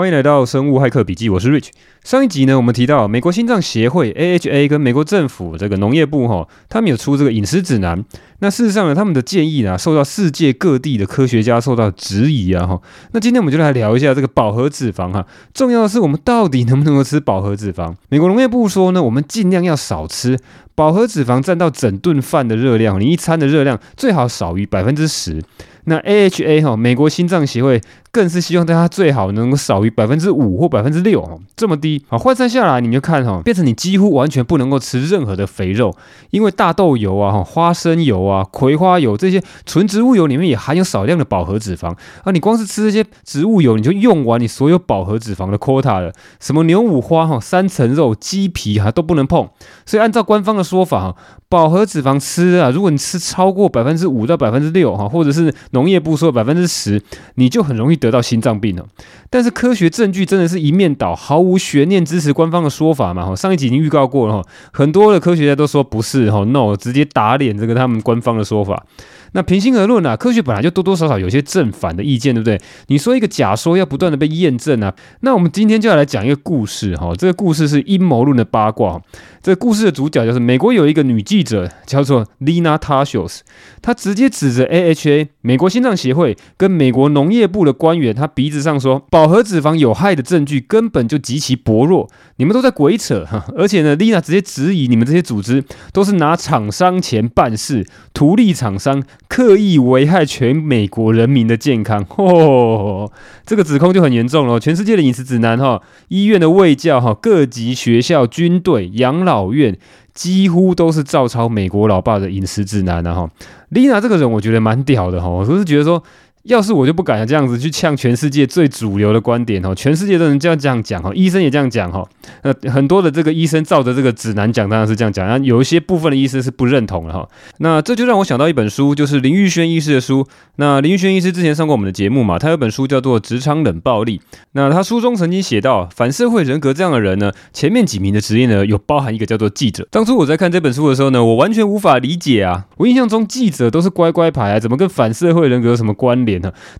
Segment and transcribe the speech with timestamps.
[0.00, 1.68] 欢迎来到生物骇客笔记，我是 Rich。
[2.04, 8.02] 上一集呢，我们提到美国心脏协会 AHA 跟美国政府这个农业部哈，他们有出这个饮食指南。
[8.38, 12.80] 那事实上呢，他们的建议呢，受到世界各地的科学家受到质疑啊哈。
[13.12, 15.26] 那今天我们就来聊一下这个饱和脂肪哈。
[15.52, 17.94] 重要的是，我们到底能不能够吃饱和脂肪？
[18.08, 20.38] 美国农业部说呢，我们尽量要少吃
[20.74, 25.42] 饱和脂肪，占到整顿饭的热量，你一餐的热量最好少于百分之十。
[25.84, 27.80] 那 AHA 哈，美国心脏协会
[28.12, 32.04] 更是希望大家最好能够少于百分之五或百分之六哦，这么低。
[32.08, 35.94] 啊，换算下来你就看哈，变成你几乎完全不能够吃任何的肥肉，
[36.30, 41.94] 因为大豆油啊、花生油啊、葵花油这些纯植物油里面也含有少量的饱和脂肪。
[42.22, 49.48] 啊，你光是吃这些植物油，你就用完你所有饱和脂肪的 quota 了，什么牛五花哈、三层肉、鸡皮哈都不能碰，
[49.86, 51.16] 所以按照官方的说法哈，
[51.50, 57.02] 饱和脂肪吃啊，如果你吃超过百分之五到百分之六哈，或者是农业部说百分之十，
[57.34, 58.86] 你就很容易得到心脏病了。
[59.28, 63.26] 但是科学证据真的是一面倒，毫无悬念支持官方的说法嘛？
[63.26, 68.86] 哈，上一集已经预告过了哈，很多的科学家都说不是哈，no，直接打脸这个他们官方的说法。
[69.32, 72.60] 那平心而论啊，科学本来就多多少少有些正反的意见，对不对？
[72.88, 79.00] 你说一个假说要不断的被验证啊，那我们今天就要来讲一个故事哈，这个故事是阴谋论的八卦。
[79.42, 83.38] 这个故事的主角就是美国有一个女记者，叫做 Lina Tasios，
[83.80, 93.46] 她直接指着 AHA 美国心脏协会跟美国农业部的官员，她鼻子上说饱和脂肪有害的证据根本就极其薄弱，你们都在鬼扯哈！
[93.56, 95.64] 而且呢，Lina 直接质疑你们这些组织
[95.94, 102.04] 都是拿厂商钱办事，图利厂商，刻意危害全美国人民的健康。
[102.18, 103.10] 哦，
[103.46, 104.58] 这个指控就很严重了。
[104.58, 109.52] 全世界的饮食指南哈，医院的卫教哈，各级学校、军队、养老。
[109.52, 109.78] 院
[110.12, 113.30] 几乎都是照抄美国老爸的饮食指南的哈。
[113.68, 116.02] 丽娜这个人我觉得蛮屌的哈，我是觉得说。
[116.44, 122.08] 要是我就不敢这样子去呛全世界最主流的观点哦，全世界都能这样这样讲哦，医生也这样讲哈，
[122.42, 127.28] 那很多的这个医生照着这个指南讲，当然是这样讲，那有一些部分的医生是不认同的哈。
[127.58, 130.26] 那这就让我想到一本书，就是林玉轩医师的书。
[130.56, 134.18] 那林玉轩医师之前上过我们的节目嘛，他有本书叫做《职场冷暴力》。
[134.52, 139.86] 那他书中曾经写到，反社会人格这样的人呢，前面几名的职业呢，有包含一个叫做记者。
[139.90, 146.29] 当初我在看这本书的时候呢，我完全无法理解啊，我印象中记者都是乖乖牌啊，怎么跟反社会人格有什么关联？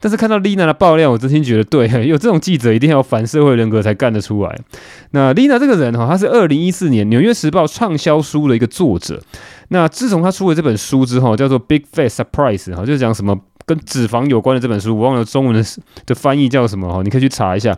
[0.00, 4.60] 但是看到丽娜的爆料，我真心觉得对， 有这种记者一定要反社会人格才干得出来。
[5.12, 9.20] 那丽娜这个人哈，她是二零一四年《纽约时报》畅销书的一个作者。
[9.68, 15.64] 那自从她出了这本书之后，叫做《Big Face Surprise》哈，就是讲什么跟脂肪有关的这本书，我忘了中文的
[16.06, 17.76] 的翻译叫什么哈，你可以去查一下。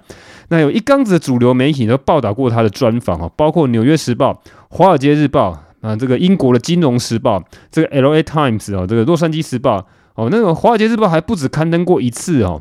[0.49, 4.33] 那有一缸子的主流媒体都报道过她的专访哈，包括《纽约时报》、
[4.69, 7.39] 《华尔街日报》啊，这个英国的《金融时报》、
[7.71, 8.23] 这个《L.A.
[8.23, 9.79] Times》哦，这个《洛杉矶时报》。
[10.15, 12.61] 哦，那个《华尔街日报》还不止刊登过一次哦。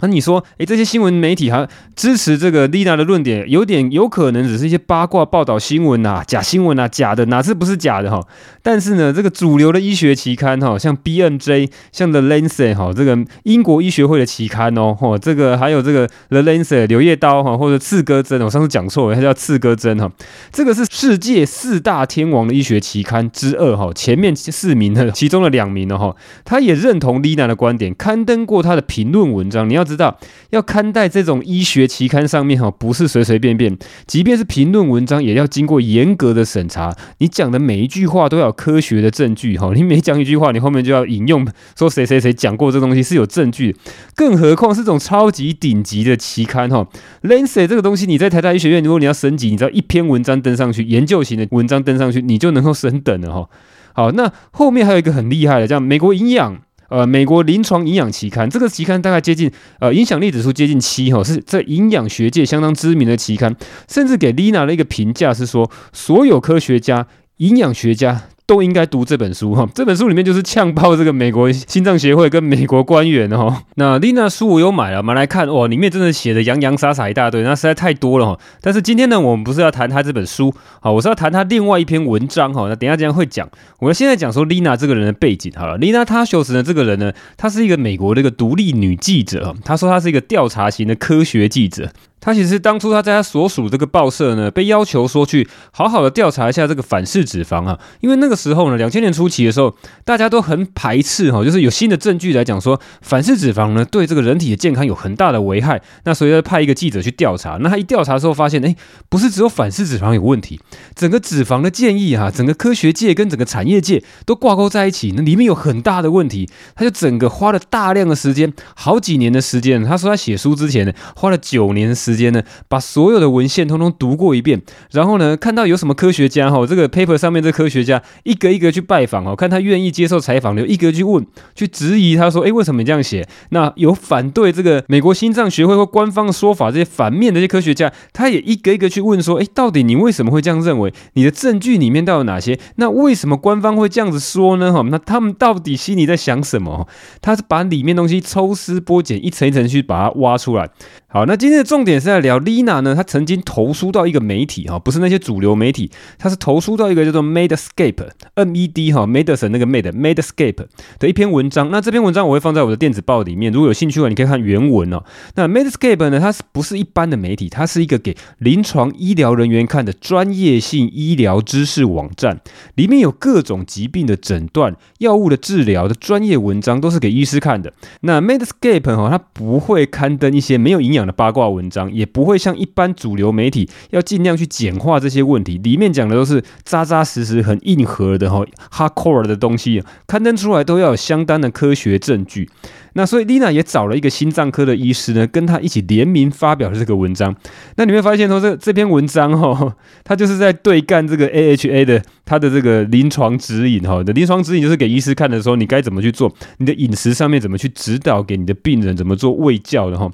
[0.00, 8.24] 那你说，诶，这些新闻媒体还支持这个丽娜的论点，有点有可能只是一些八卦报道新闻啊，假新闻啊，假的，哪次不是假的哈？
[8.62, 20.08] 但是呢，这个主流的医学期刊哈，像 BMJ，像 The Lancet 哈，这个英国医学会的期刊哦，嚯，这个还有这个 The Lancet 柳叶刀哈，或者刺胳针，我上次讲错了，它叫刺胳针哈，
[20.52, 26.14] 这个是世界四大天王的医学期刊之二哈，前面四名的其中的两名的哈，
[26.44, 29.87] 他也认同丽娜的观点，刊登过他的评论文章，你要。
[29.88, 30.16] 知道
[30.50, 33.76] 要看待这种医学期刊上面哈，不是随随便便，
[34.06, 36.94] 即便是评论文章，也要经过严格的审查。
[37.18, 43.74] 你讲的每一句话都要有科学的证据哈，你每讲一句话，你后面就要引用说谁谁谁讲过这东西是有证据。
[44.14, 46.86] 更何况是这种超级顶级的期刊哈
[47.22, 53.48] ，Lancet 这个东西，你在台大医学院，如果你要升级，你知道一篇文章登上去，研究型的文章登上去，你就能够升等了哈。
[53.94, 56.60] 好，那后面还有一个很厉害的，叫美国营养。
[56.88, 63.54] 呃，美国临床营养期刊，这个期刊大概接近呃影响力指数接近七哈，是在营养学界相当知名的期刊，
[63.88, 67.06] 甚至给 Lina 的一个评价是说，所有科学家、
[67.36, 68.22] 营养学家。
[68.48, 73.64] 都应该读这本书哈，这本书里面就是呛爆这个美国心脏协会跟美国官员哈。
[73.74, 78.40] 那丽娜书我有买了，买来看哇，里面真的写的洋洋洒洒一大堆，那实在太多了哈。
[78.62, 82.66] 但是今天呢，我们不是要谈他这本书，好，我是要谈他另外一篇文章哈。
[82.70, 83.46] 那等一下这样会讲，
[83.80, 85.76] 我们现在讲说丽娜这个人的背景好了。
[85.76, 91.90] 丽娜塔修斯呢，这个人呢，她是一个美国的一个独立女记者，她说她是一个调查型的科学记者。
[92.20, 99.74] 他其实当初他在他所属这个报社呢，被要求说去好好的调查一下这个反式脂肪啊，因为那个时候呢，两千年初期的时候，
[100.04, 107.58] 大家都很排斥哈，就是有新的证据来讲说反式脂肪呢对这个人体的健康有很大的危害，那所以要派一个记者去调查。
[107.60, 108.74] 那他一调查之后发现，哎，
[109.08, 110.60] 不是只有反式脂肪有问题，
[110.94, 116.48] 整个脂肪的建议哈，整个科学界跟整个产业界都挂钩在一起，那里面有很大的问题。
[116.74, 119.84] 他就整个花了大量的时间，好几年的时间。
[119.84, 124.62] 他说他写书之前呢，花了九年时间呢，把所有的文献通通读过一遍，
[124.92, 133.28] 然后呢，看到有什么科学家哈，这个 paper 上面这科学家一个一个去拜访哦，看他愿意接受采访的，一个去问，去质疑他说，哎，为什么你这样写？
[133.50, 140.92] 那有反对这个美国心脏学会或官方的说法，这些反面的这些科学家，他也一个一个去问说，哎，到底你为什么会这样认为？
[141.12, 142.58] 你的证据里面到底有哪些？
[142.76, 144.72] 那为什么官方会这样子说呢？
[144.72, 146.88] 哈，那他们到底心里在想什么？
[147.20, 150.70] 他是把里面东西抽丝剥茧，一层一层去把它挖出来。
[151.10, 160.66] 好，那今天的重点是在聊 Lina 呢，她曾经投书到一个媒体哈，不是那些主流媒体，她是投书到一个叫做 Medscape，M-E-D 哈，Medicine 那个 Med，Medscape
[160.98, 161.70] 的一篇文章。
[161.70, 165.02] 那这篇文章我会放在我的电子报里面，如果有兴趣的话，你可以看原文哦。
[165.34, 167.48] 那 Medscape 呢，它是不是一般的媒体？
[167.48, 172.40] 它是一个给临床医疗人员看的专业性医疗知识网站，
[172.74, 177.72] 里面有各种疾病的诊断、药物的治疗的专业文章，都是给医师看的。
[178.02, 192.48] 那 Medscape 哈，它不会刊登一些没有营养的八卦文章也不会像一般主流媒体要尽量去简化这些问题，里面讲的都是扎扎实实、很硬核的哈，hardcore 的东西，刊登出来都要有相当的科学证据。
[192.94, 197.32] 那所以 Lina 也找了一个心脏科的医师呢，跟他一起联名发表了这个文章。
[197.76, 210.10] 那你会发现说，这这篇文章哈，他就是在对干这个 AHA 的他的这个临床指引哈的临床指引，就是给医师看的时候，你该怎么去做，你的饮食上面怎么去指导给你的病人怎么做卫教的哈。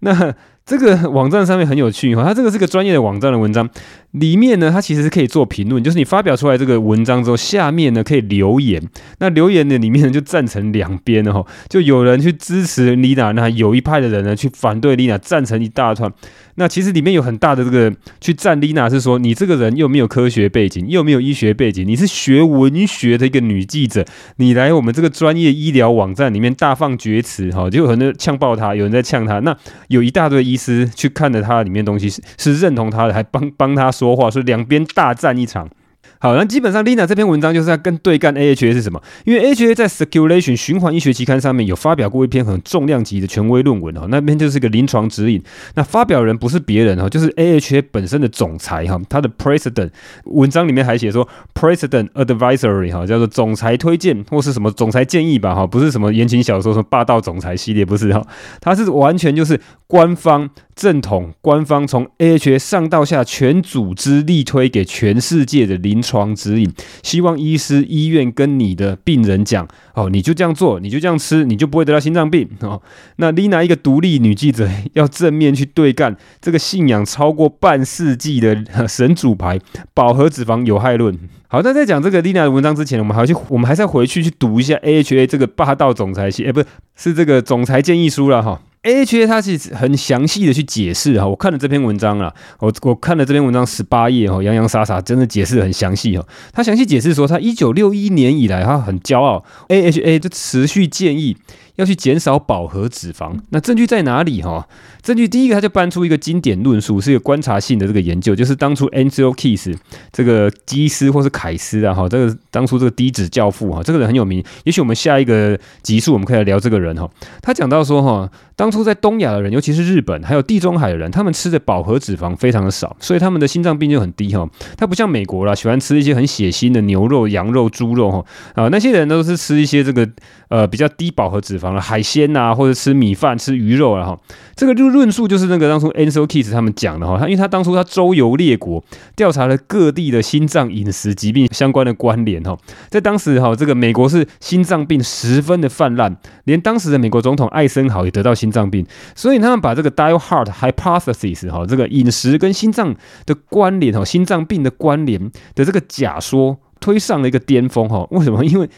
[0.00, 3.68] 那这个网站上面很有趣哈，它这个是个专业的网站的文章。
[4.12, 8.82] 里面呢，它其实是可以做评论，就是你发表出来这个文章之后，下面呢可以留言。
[9.20, 16.12] 那留言的里面呢就站成两边了哈， 就有人去支持 Lina，那有一派的人呢去反对 Lina，站成一大串。
[16.56, 24.04] 那其实里面有很大的这个去站 Lina，是说你这个人又没有科学背景，又没有医学背景，你是学文学的一个女记者，
[24.36, 29.38] 你来我们这个专业医疗网站里面大放厥词哈，就很多呛爆他，有人在呛他。
[29.38, 29.56] 那
[29.88, 33.90] 有一大堆医师去看了他里面东西是是认同他的，还帮帮他。
[34.02, 35.70] 说话所以两边大战一场。
[36.18, 39.02] 好，那基本上 Lina 这篇文章就是在跟对干 AHA 是什么？
[39.24, 45.42] 因为 AHA 在 Circulation 循环医学期刊上面有发表过一篇很重量级的权威论文哈，那边就是一个临床指引。
[45.74, 49.90] 那发表人不是别人哈，就是 AHA 本身的总裁哈，他的 President
[50.26, 58.24] 文章里面还写说 President Advisory 哈，叫做总裁推荐或是什么总裁建议吧哈，不是什么言情小说什么霸道总裁系列不是哈，
[58.60, 59.60] 他是完全就是
[59.92, 66.34] 官方正统，官方从 AHA 上到下全组织力推给全世界的临床。
[66.34, 66.72] 指引，
[67.02, 72.80] 希望医师、医院跟你的病人讲哦，你就这样做，你就这样吃，你就不会得到心脏病哦。
[73.16, 79.60] 那 Lina 一个独立女记者要正面去对干这个信仰超过半世纪的神主牌——
[79.92, 81.14] 饱和脂肪有害论。
[81.48, 86.66] 好，那在讲这个 Lina 的文章之前，我们还要去，我们还是要回去去读一下 AHA 这个霸道总裁系，哎，不是，
[86.96, 88.62] 是这个总裁建议书了哈。
[88.82, 96.26] AHA 它是很详细的去解释哈，我看了这篇文章了，我我看了这篇文章十八页哈，洋洋洒洒，真的解释很详细哈。
[96.52, 101.36] 他详细解释说，他一九六一年以来，他很骄傲，AHA 就持续建议。
[101.76, 104.68] 要去减少饱和脂肪，那证据在哪里哈？
[105.02, 109.76] 证据第一个，他就搬出一个经典论述，是一个观察性的这个研究，就是当初 Ancel Keys
[110.12, 114.44] 这个基斯或是凯斯啊哈，这个当初这个低脂教父哈，这个人很有名。
[114.64, 117.08] 也许我们下一个集数我们可以来聊这个人哈。
[117.40, 124.48] 他讲到说哈，当初在东亚的人，尤其是日本还有地中海的人，他们吃的饱和脂肪非常的少，所以他们的心脏病就很低哈。
[124.76, 128.24] 他不像美国啦，喜欢吃一些很血腥的牛肉、羊肉、猪肉哈
[128.54, 130.08] 啊，那些人都是吃一些这个
[130.48, 131.61] 呃比较低饱和脂肪。
[131.80, 134.18] 海鲜呐、啊，或者吃米饭、吃鱼肉啊，哈，
[134.56, 138.82] 这个就论述就是那个当初 Ancel Keys 他们讲的哈，他因为他当初他周游列国，
[139.14, 142.56] 调查了各地的心脏饮食疾病相关的关联哈，
[142.88, 152.94] 在当时哈，这个美国是心脏病十分的泛滥，连当时的美国总统艾森豪也得到心脏病，所以他们把这个 Die Heart Hypothesis 哈，这个饮食跟心脏
[153.26, 158.44] 的关联哈，心脏病的关联的这个假说推上了一个巅峰哈，为什么？
[158.44, 158.68] 因为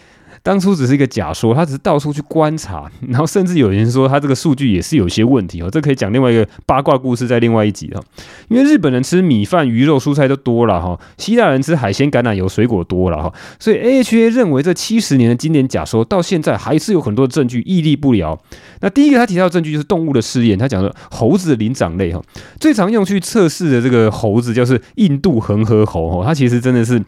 [0.44, 8.00] 当初只是一个假说，他只是到处去观察， 然后甚至有人说他这个数据也是有些问题哦，这可以讲另外一个八卦故事，在另外一集哈。
[8.48, 18.38] 因为日本人吃米饭、鱼肉、蔬菜都多了哈，希腊人吃海鲜、橄榄油、水果多了哈，所以 AHA 认为这七十年的经典假说到现在还是有很多证据屹立不了。
[18.80, 22.22] 那第一个他提到的证据就是动物的试验，他讲的猴子的灵长类哈，
[22.60, 27.02] 最常用去测试的这个猴子就是印度恒河猴哈，它其实真的是。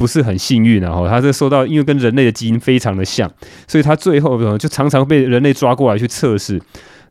[0.00, 3.30] 不是很幸运啊，哈，他是受到因为跟人类的基因非常的像，
[3.68, 6.58] 所以他最后就常常被人类抓过来去测试。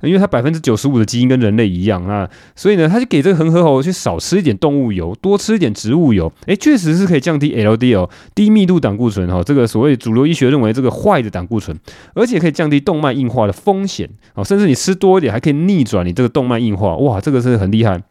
[0.02, 11.78] 因为它百分之九十五的基因跟人类一样啊，所以呢，他就给这个恒河猴去少吃一点动物油，多吃一点植物油，诶，确实是可以降低 LDL 低密度胆固醇哈，这个所谓主流医学认为这个坏的胆固醇，
[12.14, 18.02] 而且可以降低动脉硬化的风险哦，甚至你吃多一点还可以逆转你这个动脉硬化，哇，这个是很厉害。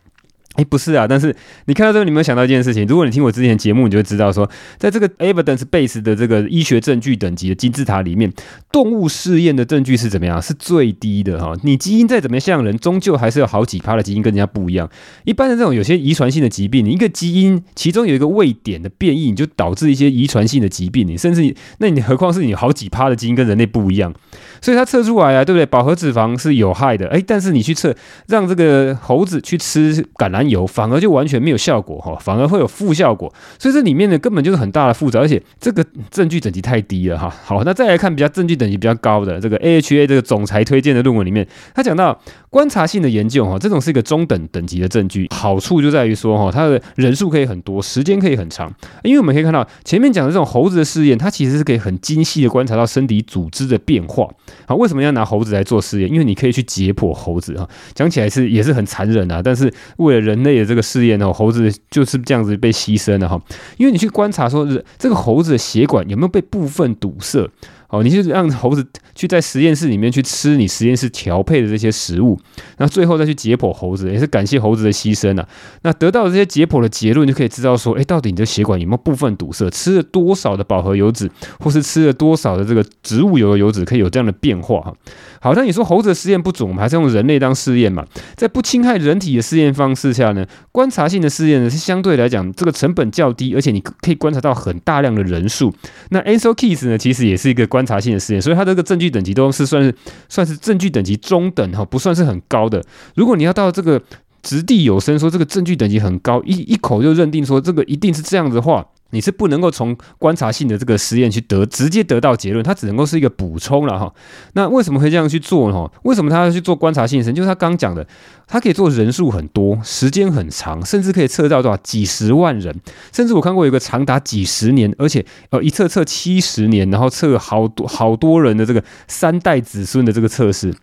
[0.58, 1.34] 哎，不是啊，但是
[1.66, 2.84] 你看到这个，你有没有想到一件事情？
[2.84, 8.32] 如果你听我之前节目，你就会知道说，在这个 evidence base 的这个医学证据等级的金字塔里面，
[8.72, 10.42] 动物试验的证据是怎么样？
[10.42, 11.54] 是最低的哈。
[11.62, 14.90] 你基因再怎么像人，终究还是有好几趴的基因跟人家不一样。
[15.24, 21.06] 一般的这种有些遗传性的疾病，你一个基因其中有一个位点的变异，你就导致一些遗传性的疾病。
[21.06, 24.12] 你甚至那你何况是你好几趴的基因跟人类不一样？
[24.60, 25.64] 所以它测出来啊，对不对？
[25.66, 27.94] 饱和脂肪是有害的，哎，但是你去测，
[28.26, 33.32] 让这个猴子去吃橄榄油，反而就完全没有效果哈，反而会有负效果。
[33.58, 37.28] 所以这里面呢，根本就是很大的复杂，而且这个证据等级太低了哈。
[37.44, 42.18] 好，那再来看比较证据等级比较高的这个 AHA 这个总裁推荐的论文里面，他讲到
[42.50, 54.28] 观察性的研究哈，这种是一个中等等级的证据，好处就在于说哈，它的人数可以很多，时间可以很长，因为我们可以看到前面讲的这种猴子的试验，它其实是可以很精细的观察到身体组织的变化。
[54.66, 56.10] 好，为什么要拿猴子来做试验？
[56.10, 63.40] 因为你可以去解剖猴子啊，讲起来是也是很残忍啊，但是为了人人类的这个试验呢，猴子就是这样子被牺牲了哈。
[63.76, 64.66] 因为你去观察说，
[64.99, 67.49] 这个猴子的血管有没有被部分堵塞。
[67.88, 72.38] 哦，你就让猴子去在实验室里面去吃你实验室调配的这些食物，
[72.76, 75.49] 那最后再去解剖猴子，也是感谢猴子的牺牲啊。
[75.80, 81.30] 那得到这些解剖的结论，就可以知道说，哎，到底你的血管有没有部分堵塞，吃了多少的饱和油脂，
[81.61, 84.92] 或是吃了多少的这个植物油的油脂，可以有这样的变化哈。
[85.40, 88.04] 好，那你说猴子的实验不准，我们还是用人类当试验嘛？
[88.37, 95.73] 在不侵害人体的试验方式下呢，观察性的试验呢是相对来讲这个成本较低，而且你可以观察到很大量的人数。
[96.11, 99.95] 那 Ancel Keys 呢，其实也是一个观察性的试验，所以它这个证据等级都是算是
[100.28, 102.83] 算是证据等级中等哈，不算是很高的。
[103.14, 104.02] 如果你要到这个
[104.42, 108.87] 掷地有声说这个证据等级很高，一一口就认定说这个一定是这样子的话。
[109.10, 114.12] 你是不能够从观察性的这个实验去得直接得到结论，它只能够是一个补充了哈。
[114.52, 115.90] 那为什么会这样去做呢？
[116.02, 117.34] 为什么他要去做观察性实验？
[117.34, 118.06] 就是他刚讲的，
[118.46, 122.74] 他可以做人数很多，时间很长，甚至可以测到多少几十万人，
[123.12, 130.74] 甚至我看过有个长达几十年，而且呃一测测七十年，然后测好多好多人的这个三代子孙的这个测试。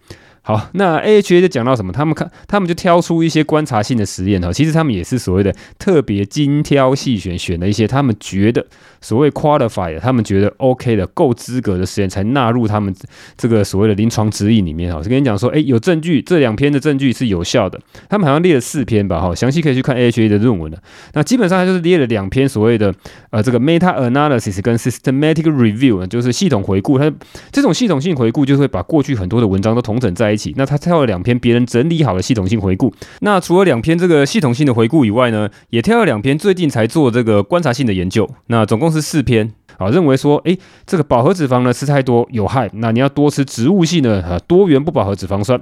[0.47, 1.91] 好，那 AHA 就讲到什么？
[1.91, 4.53] 他们看，他们就挑出一些观察性的实验哈。
[4.53, 8.63] 其实他们也是所谓的特别精挑细选，选了一些他们觉得
[9.01, 12.93] 所谓 qualified，他们觉得 OK 的、够资格的实验，才纳入他们
[13.35, 15.01] 这个所谓的临床指引里面哈。
[15.01, 17.81] 就跟你讲说，哎，有证据，这两篇的证据是有效的。
[18.07, 19.19] 他们好像列了四篇吧？
[19.19, 20.79] 哈，详细可以去看 AHA 的论文的。
[21.13, 22.93] 那基本上他就是列了两篇所谓的
[23.31, 26.99] 呃这个 meta analysis 跟 systematic review，就是系统回顾。
[26.99, 27.11] 它
[27.51, 30.53] 这种系统性回顾就是会把过去很多的文章都统整在一起。
[30.55, 32.93] 那他挑了两篇别人整理好的系统性回顾。
[33.21, 38.29] 那除了两篇这个系统性的回顾以外呢，也挑了两篇最近才做这个观察性的研究。
[38.47, 45.59] 那总共是四篇啊，认为说，诶，这个饱和脂肪呢吃太多有害，那你要多吃植物性的啊多元不饱和脂肪酸。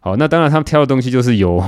[0.00, 1.64] 好，那当然他们挑的东西就是有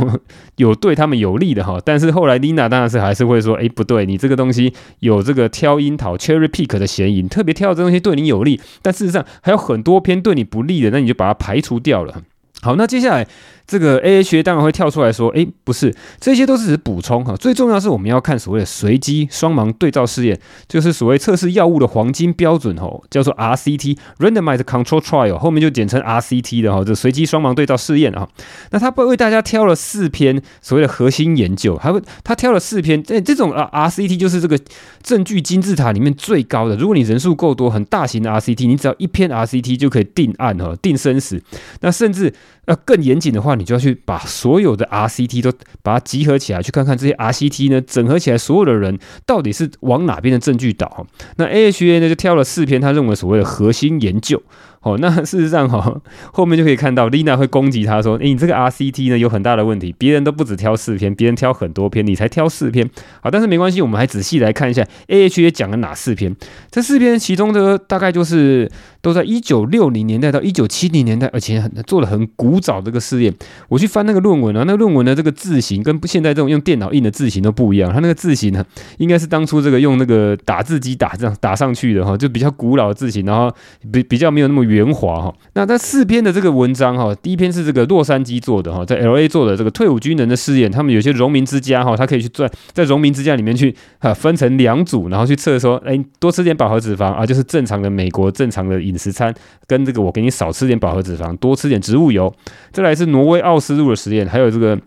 [0.56, 1.80] 有对他们有利的哈。
[1.82, 12.22] 但是后来 Lina 当然是还是会说，诶，不对，你这个东西有这个挑樱桃 Cherry Pick 的嫌疑，特别挑的这东西对你有利，但事实上还有很多篇对你不利的，那你就把它排除掉了。
[12.66, 13.26] 好，那接下来。
[13.68, 28.28] 这个 AHA 当然会跳出来说，诶，不是，这些都是只补充哈，最重要是我们要看所谓的随机双盲对照试验，就是所谓测试药物的黄金标准哦，叫做 RCT（Randomized Control Trial），后面就简称 RCT 的哈，这随机双盲对照试验啊。
[28.70, 34.56] 那他为大家挑了四篇所谓的核心研究，还会他挑了四篇，这这种啊 RCT 就是这个
[35.02, 36.76] 证据金字塔里面最高的。
[36.76, 41.42] 如果你人数够多，很大型的 RCT，你只要一篇 RCT 就可以定案哈，定生死。
[41.80, 42.32] 那甚至
[42.66, 51.06] 要更严谨的话，你就要去把所有的 RCT 都把它集合起来，去看看这些 RCT 呢，整合起来，所有的人到底是往哪边的证据导？
[51.37, 54.42] 那 AHA 呢就挑了四篇，他认为所谓的核心研究。
[54.82, 56.00] 哦，那事实上哈，
[56.32, 62.88] 后面就可以看到 Lina 会攻击他说：“诶，你这个 RCT 呢有很大的问题，别人都不止挑四篇，别人挑很多篇，你才挑四篇。
[63.20, 66.37] 好，但是没关系，我们还仔细来看一下 AHA 讲了哪四篇。
[66.70, 68.70] 这四篇其中的大概就是
[69.06, 73.32] 都在一九六零年代到一九七零年代，而且很做了很古早这个试验。
[73.68, 77.92] 我去翻那个论文啊，那个论文的这个字型跟现在这种用电脑印的字型都不一样。
[77.92, 78.64] 它那个字型呢，
[78.98, 83.48] 应该是当初这个用那个打字机打这样打上去的哈，就比较古老的字型，然后
[83.92, 84.96] 比比较没有那么圆。
[84.96, 99.34] 滑哈，那这四篇的这个文章哈，第一篇是这个洛杉矶做的哈，在 LA 做的这个退伍军人的试验，他们有些荣民之家哈，他可以去在在荣民之家里面去哈分成两组，然后去测说，哎，多吃点饱和脂肪啊，就是正常的美国正常的饮饮食餐，
[99.66, 102.34] 跟这个我给你少吃点饱和脂肪，多吃点植物油。
[102.72, 104.80] 再来是挪威奥斯陆的实验，还有这个。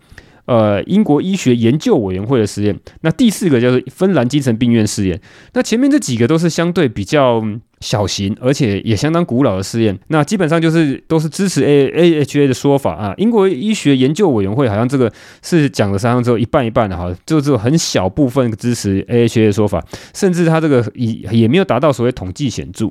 [0.50, 5.20] 呃，英国医学研究委员会的实验，那第四个叫做芬兰精神病院试验。
[5.52, 7.40] 那前面这几个都是相对比较
[7.78, 9.96] 小型，而且也相当古老的试验。
[10.08, 13.14] 那基本上就是都是支持 A AHA 的说法啊。
[13.16, 19.80] 英国医学研究委员会好像这个是讲了三项之后一半一半的哈，就只有很小部分支持 AHA 的说法，
[20.12, 22.90] 甚至它这个也也没有达到所谓统计显著。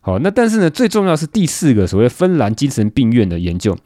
[0.00, 3.76] 好，那但是呢，最重要是第四个所谓芬兰精神病院的研究。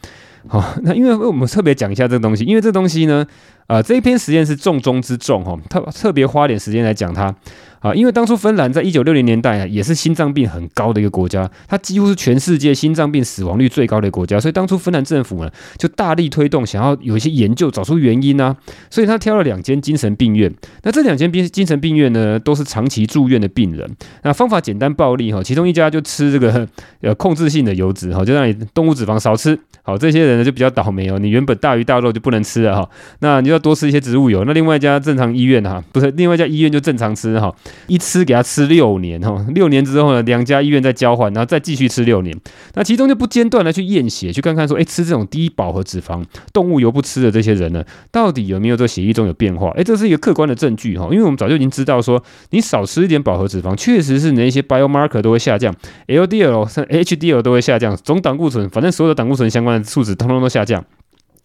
[0.47, 3.27] 好，那因为我们特别讲一下这个东西，因为这东西呢，
[3.67, 7.35] 呃，这一篇实验是重中之重哈，特特别花点时间来讲它。
[7.81, 18.57] 啊，因为当初芬兰在一九六零年代啊，也是心脏病很高的一个国家，它几乎是全世界心脏病死亡率最高的国家，所以当初芬兰政府呢，就大力推动，想要有一些研究找出原因啊，
[18.89, 20.51] 所以他挑了两间精神病院。
[20.83, 23.91] 那这两间病精神病院呢，都是长期住院的病人。
[24.23, 26.67] 那方法简单暴力哈，其中一家就吃这个
[27.03, 29.59] 呃控制性的油脂哈，就让你动物脂肪少吃。
[29.87, 34.43] 好，这些人呢就比较倒霉哦，你原本大鱼大肉就不能吃了哈，那你就要多吃一些植物油。
[34.47, 37.55] 那另外一家正常医院哈，不是另外一家医院就正常吃哈。
[37.87, 42.35] 一吃给他吃六年哈，六年之后呢，两家医院再交换，然后再继续吃六年。
[42.73, 46.25] 那其中就不间断的去验血，去看看说，哎，吃这种低饱和脂肪、
[46.55, 49.69] 动物油不吃的这些人呢，到底有没有在血液中有变化？
[49.77, 55.75] 哎，这是一个客观的证据哈，因为我们早就已经知道说，你少吃一点饱和脂肪，确实是你那些 biomarker 都会下降
[56.07, 60.85] ，LDL、HDL 都会下降，总胆固醇，反正所有的胆固醇相关的数值通通都下降。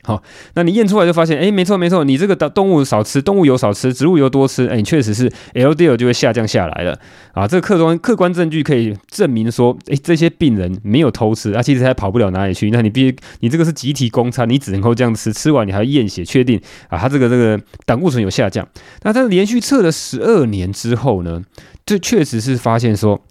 [0.03, 6.98] 好，那你验出来就发现，哎，没错没错，你这个动动物少吃，动物油少吃，植物油多吃，哎，你确实是 LDL 就会下降下来了
[7.33, 7.45] 啊。
[7.45, 12.71] 这个客观客观证据可以证明说，哎，这些病人没有偷吃，啊，其实还跑不了哪里去。
[12.71, 18.65] 那你必须，你这个是集体公餐，你只能够这样吃，吃完你还要验血确定啊，他这个这个胆固醇有下降。
[19.03, 21.43] 那他连续测了十二年之后呢，
[21.86, 23.21] 这确实是发现说，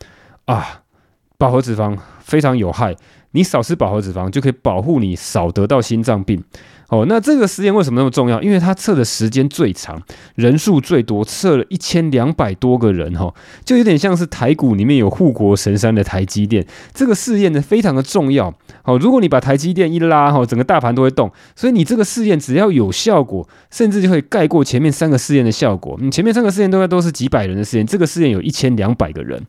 [0.44, 0.82] 啊，
[1.38, 2.94] 饱和脂肪非常有害。
[3.32, 6.42] 你少吃饱和脂肪就可以保护你少得到心脏病。
[6.88, 8.40] 哦，那这个实验为什么那么重要？
[8.40, 10.02] 因为它测的时间最长，
[10.36, 16.66] 人数最多，测了一千两百多个人，哈，就有点像是台股里面有护国神山的台积电。
[16.94, 18.54] 这个试验呢非常的重要。
[18.82, 21.30] 好，如果你把台积电一拉，哈，整个大盘都会动。
[21.54, 25.98] 所以你这个试验只要有效果，甚至就会盖过前面三个试验的效果。
[26.00, 29.44] 你前面三个试验都都是几百人的试验，这个试验有一千两百个人。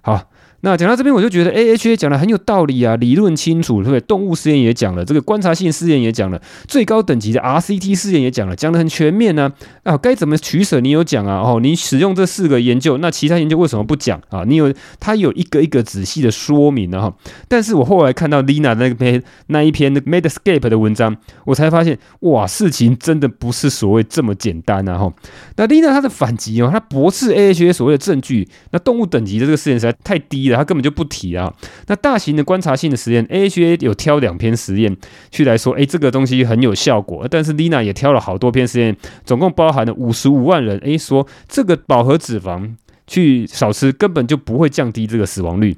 [0.00, 0.30] 好。
[0.60, 4.00] 那讲到这边，我就觉得 AHA 讲的很有道理啊，理论清楚，对不对？
[4.00, 9.52] 动物实验也讲了，这个观察性试验也讲了，最高等级的 RCT 试验也讲了，讲的很全面呢。
[9.84, 11.36] 啊，该怎么取舍你有讲啊？
[11.36, 14.42] 哦，你使用这四个研究，那其他研究为什么不讲啊？
[14.44, 17.14] 你有，他有一个一个仔细的说明的哈。
[17.46, 25.12] 但是我后来看到 Lina 那篇那一篇 Medscape 的文章，我才发现哇，事情真的不是所谓这么简单啊哈。
[25.54, 30.47] 那 Lina 她的反击哦，她驳斥 AHA 所谓的证据，那动物等级的这个试验实在太低。
[30.56, 31.52] 他根本就不提啊。
[31.86, 34.96] 那大型的观察性的实验，AHA 有挑两篇实验
[35.30, 37.26] 去来说，哎，这个东西很有效果。
[37.30, 42.74] 但是 Lina 也挑了好多篇实验，总共包含了五十五万人，哎，说这个饱和脂肪
[43.06, 45.76] 去少吃根本就不会降低这个死亡率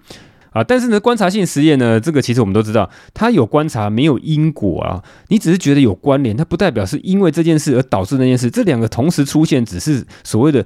[0.50, 0.64] 啊。
[0.64, 5.02] 但是呢，观察性实验呢，这个其实我们都知道，它有观察没有因果啊。
[5.28, 8.50] 你只是觉得有关联，它不代表是因为这件事而导致那件事。
[8.50, 10.64] 这两个同时出现，只是所谓的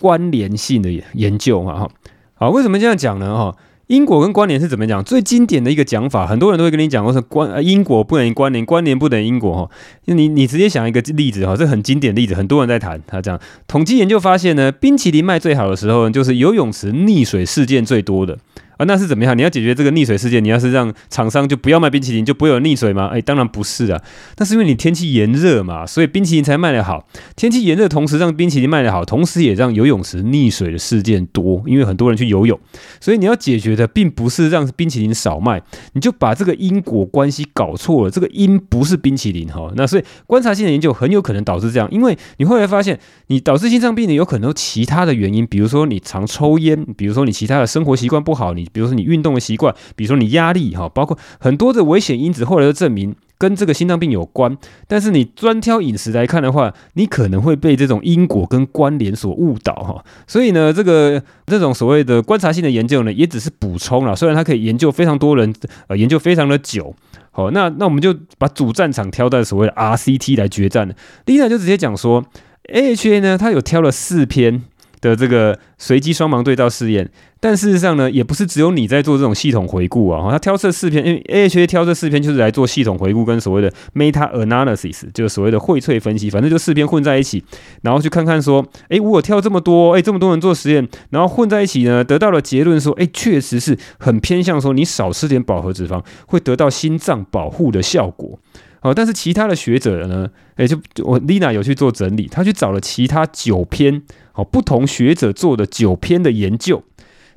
[0.00, 1.90] 关联性的研究嘛，哈。
[2.38, 3.34] 好，为什么这样讲呢？
[3.34, 5.02] 哈，因果跟关联是怎么讲？
[5.02, 9.64] 最经典的一个讲法，很多人都会跟你讲，我说关因果不等关联，关联不等因果。
[9.64, 9.70] 哈，
[10.04, 13.00] 你你直接想一个例子哈，这很经典例子，很多人在谈。
[13.06, 18.36] 他讲，统计研究发现呢，冰淇淋卖最好的时候呢，就是游泳池溺水事件最多的。
[18.76, 19.36] 啊，那是怎么样？
[19.36, 23.06] 你要解决这个溺水事件，你要是让厂商就不要卖冰淇淋，就不会有溺水吗？
[23.06, 24.02] 哎，当然不是啊，
[24.36, 27.08] 那是因为你天气炎热嘛，所以冰淇淋才卖得好。
[27.36, 32.58] 天气炎热，同时让冰淇淋卖得好，同时也让游泳池溺水的事件多，因为很多人去游泳。
[33.00, 35.62] 所以你要解决的并不是让冰淇淋少卖，
[35.94, 38.10] 你就把这个因果关系搞错了。
[38.10, 48.65] 这个因不是冰淇淋哈，那所以观察性的研究很有可能导致这样，因为你后来发现，你导致心脏病的有可能其他的原因，比如说你常抽烟，比如说你其他的生活习惯不好，你。
[48.72, 54.56] 比如说你运动的习惯，比如说你压力哈，包括很多的危险因子，后来都证明跟这个心脏病有关。
[54.86, 60.04] 但是你专挑饮食来看的话，你可能会被这种因果跟关联所误导哈。
[60.26, 64.14] 所以呢，这个这种所谓的观察性的研究呢，也只是补充了。
[64.16, 65.54] 虽然它可以研究非常多人，
[65.88, 66.94] 呃，研究非常的久。
[67.30, 70.94] 好，那那我们就把主战场挑在所谓的 RCT 来决战。
[71.26, 72.24] Lina 就直接讲说
[72.72, 74.62] ，AHA 呢，它有挑了四篇。
[75.08, 77.08] 的这个随机双盲对照试验。
[77.38, 80.30] 但事实上呢，也不是只有你在做这种系统回顾啊。
[80.30, 86.30] 他挑这四篇，因为 AHA 挑这四篇就是来做系统回顾跟所谓的 meta analysis，就是所谓的荟萃分析。
[86.30, 87.44] 反正就四篇混在一起，
[87.82, 98.38] 然后去看看说，哎，我挑这么多，哎，这么多人做实验，然后混在一起呢，得到了结论说，哎，确实是很偏向说你少吃点饱和脂肪会得到心脏保护的效果。
[98.86, 104.02] 哦，但是其他的学者呢，哎，就我 Lina 有去做整理，她去找了其他九篇，
[104.34, 106.84] 哦，不同学者做的九篇的研究。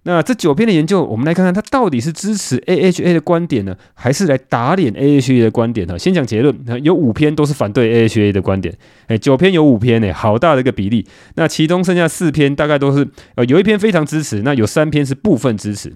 [0.04, 6.00] 那这九篇的研究，我们来看看它到底是支持 AHA 的观点呢，还是来打脸 AHA 的观点呢？
[6.00, 8.74] 先讲结论，有五篇都是反对 AHA 的观点，
[9.08, 11.06] 哎，九篇有五篇呢，好大的一个比例。
[11.36, 15.94] 那其中剩下四篇大概都是，呃，有一篇非常支持，那有三篇是部分支持。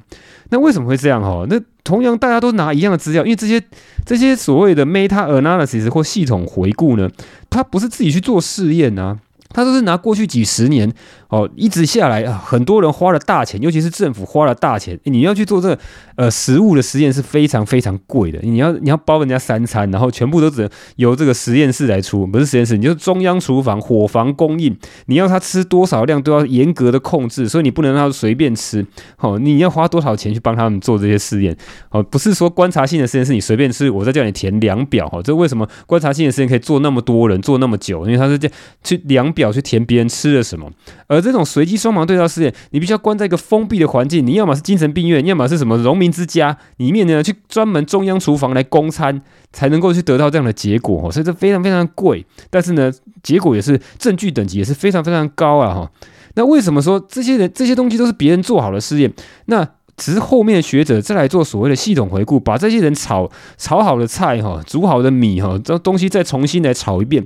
[0.50, 1.46] 那为什么会这样哈？
[1.50, 3.62] 那同样大家都拿一样的资料，因为这些
[4.06, 7.10] 这些所谓的 meta analysis 或系统回顾呢，
[7.50, 9.20] 它不是自己去做试验啊。
[9.56, 10.92] 他都是拿过去几十年
[11.34, 15.80] 哦，一直下来啊，很多人花了大钱，尤其是政府花了大钱，你要去做这个
[16.16, 18.38] 呃实物的实验是非常非常贵的。
[18.44, 28.86] 你要你要包人家三餐，然后全部都只能由这个实验室来出，不是实验室，你就是中央厨房伙房供应，你要他吃多少量都要严格的控制，所以你不能让他随便吃。
[29.20, 31.56] 哦，你要花多少钱去帮他们做这些试验？
[31.90, 35.10] 哦，不是说观察性的实验室你随便吃，我再叫你填量表。
[35.12, 38.06] 哦，这为什么观察性的实验可以做那么多人做那么久？
[38.06, 39.54] 因为他是这样去量表。
[39.54, 40.68] 去填别人吃了什么，
[41.06, 52.92] 而这种随机双盲对照试验，你必须要关在一个封闭的环境，你要么是精神病院，要么是什么农民之家里面呢，去专门中央厨房来供餐，才能够去得到这样的结果哦，所以这非常非常贵，但是呢，
[53.24, 55.92] 结果也是证据等级也是非常非常高啊哈。
[56.36, 59.14] 那为什么说这些人这些东西都是别人做好的试验？
[59.46, 67.24] 那只是后面学者再来做所谓的系统回顾，把这些人炒炒好的菜哈，煮好的米哈，这东西再重新来炒一遍。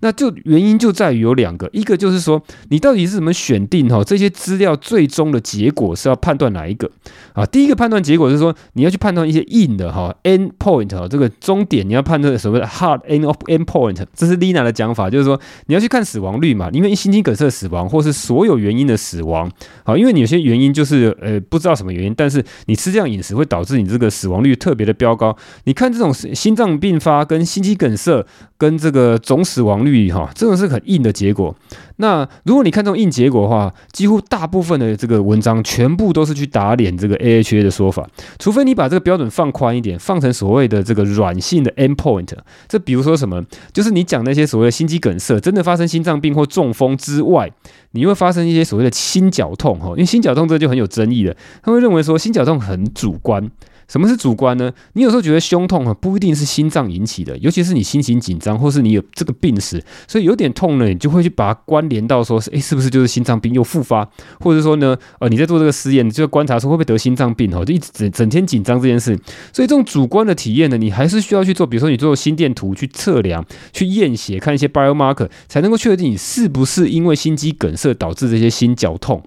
[0.00, 6.90] 那就原因就在于有两个，一个就是说你到底是怎么选定哈这些资料最终的结果是要判断哪一个
[7.34, 7.44] 啊？
[7.44, 19.52] 第一个判断结果是说你要去判断一些硬的哈 end point 哈这个终点你要判断所谓的 hard end of end point，这是 Lina 的讲法，就是说你要去看死亡率嘛，因为心肌梗塞死亡或是所有原因的死亡
[19.84, 25.36] 啊，因为你有些原因就是呃不知道什么原因，但是你吃这样饮食会导致你这个死亡率特别的飙高。
[25.64, 28.24] 你看这种心脏病发跟心肌梗塞
[28.56, 29.89] 跟这个总死亡率。
[30.10, 31.54] 哈，这种是很硬的结果。
[31.96, 42.28] 那如果你看这种硬结果的话，几乎大部分的这个文章全部都是去打脸这个 AHA 的说法，除非你把这个标准放宽一点，放成所谓的这个软性的 endpoint。
[42.66, 47.50] 这比如说什么，就是你讲那些所谓的心肌梗塞，真的发生心脏病或中风之外，
[47.90, 51.36] 你会发生一些所谓的心绞痛哈，因为心绞痛这就很有争议了。
[51.62, 53.50] 他会认为说心绞痛很主观。
[53.90, 54.72] 什么是主观呢？
[54.92, 64.08] 你有时候觉得胸痛啊，不一定是心脏引起的，尤其是你心情紧张，或是你有这个病史，所以有点痛呢，你就会去把它关联到说是，诶，是不是就是心脏病又复发？
[64.38, 67.50] 或者说呢，呃，你在做这个实验，你就观察说会不会得心脏病？
[67.50, 69.18] 哈，就一直整整天紧张这件事。
[69.52, 79.20] 所以这种主观的体验呢，你还是需要去做，比如说你做心电图去测量、去验血，看一些 biomarker，才能够确定你是不是因为心肌梗塞导致这些心绞痛。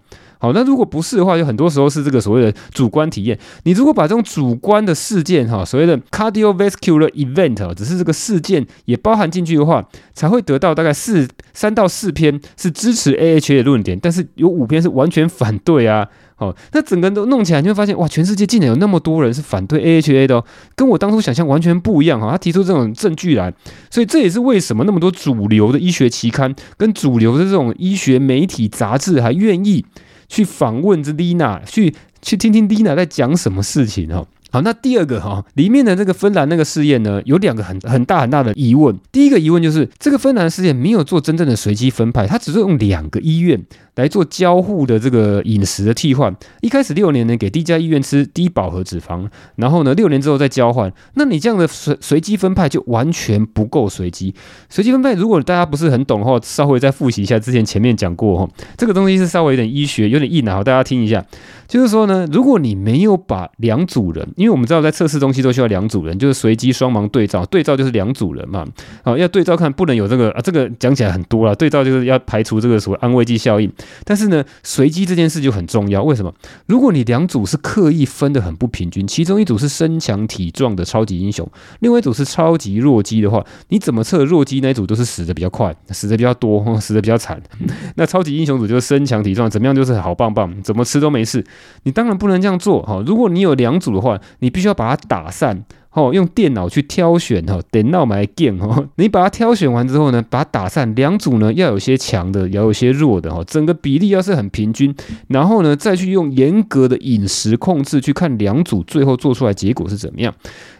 [0.43, 3.39] 好，那如果不是的话，有很多时候是这个所谓的主观体验。
[3.63, 16.06] 你如果把这种主观的事件，哈，所谓的 cardiovascular event，只是这个事件也包含进去的话，才会得到大概四三到四篇是支持 AHA 的论点，但是有五篇是完全反对啊。
[16.36, 20.43] 好，那整个都弄起来，你会发现哇，全世界竟然有那么多人是反对 AHA 的哦，
[20.75, 22.32] 跟我当初想象完全不一样哈。
[22.32, 23.53] 他提出这种证据来，
[23.89, 29.86] 所以这也是为什么那么多主流的医学期刊跟主流的这种医学媒体杂志还愿意。
[30.34, 31.93] 去访问这丽娜，去
[32.24, 34.26] 去听听丽娜在讲什么事情哈。
[34.50, 38.96] 好，那第二个哈，里面的这个芬兰那个试验呢，有两个很很大很大的疑问。
[39.12, 43.63] 第一个疑问就是，这个芬兰试验没有做真正的随机分派，它只是用两个医院。
[43.95, 50.91] 来做交互的这个饮食的替换，一开始六年呢，给第一家医院吃低饱和脂肪，然后呢，六年之后再交换。
[51.13, 54.34] 那你这样的随随机分派就完全不够随机。
[54.69, 61.23] 随机分派，如果大家不是很懂的话，稍微再复习一下之前前面讲过哈，这个东西是稍微有点医学，有点硬啊，大家听一下。
[61.67, 68.65] 就是说呢，如果你没有把两组人，因为我们知道在测试东西都需要两组人，就是随机双盲对照，对照就是两组人嘛。
[69.03, 71.56] 好，要对照看，不能有这个啊，这个讲起来很多了。
[71.56, 73.71] 对照就是要排除这个所谓安慰剂效应。
[74.04, 76.04] 但是呢，随机这件事就很重要。
[76.04, 76.34] 为什么？
[76.65, 87.41] 如果你两组是刻意分得很不平均，其中一组是身强体壮的超级英雄，另外一组是超级弱鸡的话，你怎么测弱鸡那一组都是死得比较快，死得比较多，死得比较惨。
[87.96, 91.46] 那超级英雄组就是身强体壮，怎么样就是好棒棒，怎么吃都没事。
[91.84, 93.04] 你当然不能这样做哈。
[93.06, 95.63] 如果你有两组的话，你必须要把它打散。
[95.93, 104.93] 哦，用电脑去挑选哦，电脑买 game 哦，你把它挑选完之后呢，把它打散，两组呢要有些强的，要有些弱的哦，整个比例要是很平均，
[105.27, 110.34] 然后呢再去用严格的饮食控制去看两组最后做出来结果是怎么样。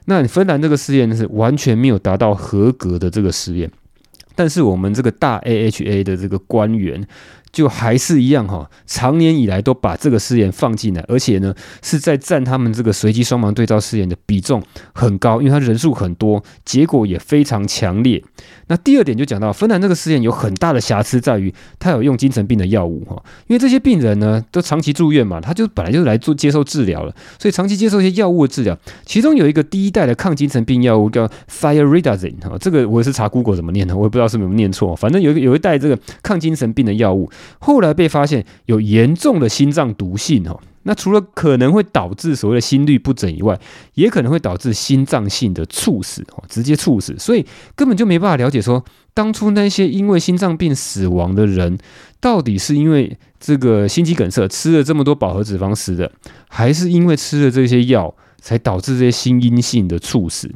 [0.06, 3.71] 那芬兰这个试验呢是完全没有达到合格的这个试验，
[4.36, 7.08] 但是我们这个大 AHA 的这个官员。
[7.54, 14.62] 就还是一样哈，长年以来都把这个试验放进来，而且呢是在占他们这个随机双盲对照试验的比重
[14.92, 18.22] 很高，因为它人数很多，结果也非常强烈。
[18.68, 37.30] 那第二点就讲到芬兰这个试验有很大的瑕疵在于，它有用精神病的药物哈，因为这些病人呢都长期住院嘛，他就本来就是来做接受治疗了，所以长期接受一些药物的治疗，其中有一个第一代的抗精神病药物叫 f i r e r i d a z i n e 哈，这个我也是查 Google 怎么念的，我也不知道是不是念错，反正有有一代这个抗精神病的药物。
[37.60, 43.60] 后来被发现有严重的心脏毒性哦，那除了可能会导致所谓的心律不整以外，
[43.93, 51.77] 也可能会导致心脏性的猝死哦，直接猝死，所以根本就没办法了解说，当初那些因为心脏病死亡的人，
[52.19, 56.12] 到底是因为这个心肌梗塞吃了这么多饱和脂肪死的，
[56.49, 60.51] 还是因为吃了这些药才导致这些心因性的猝死？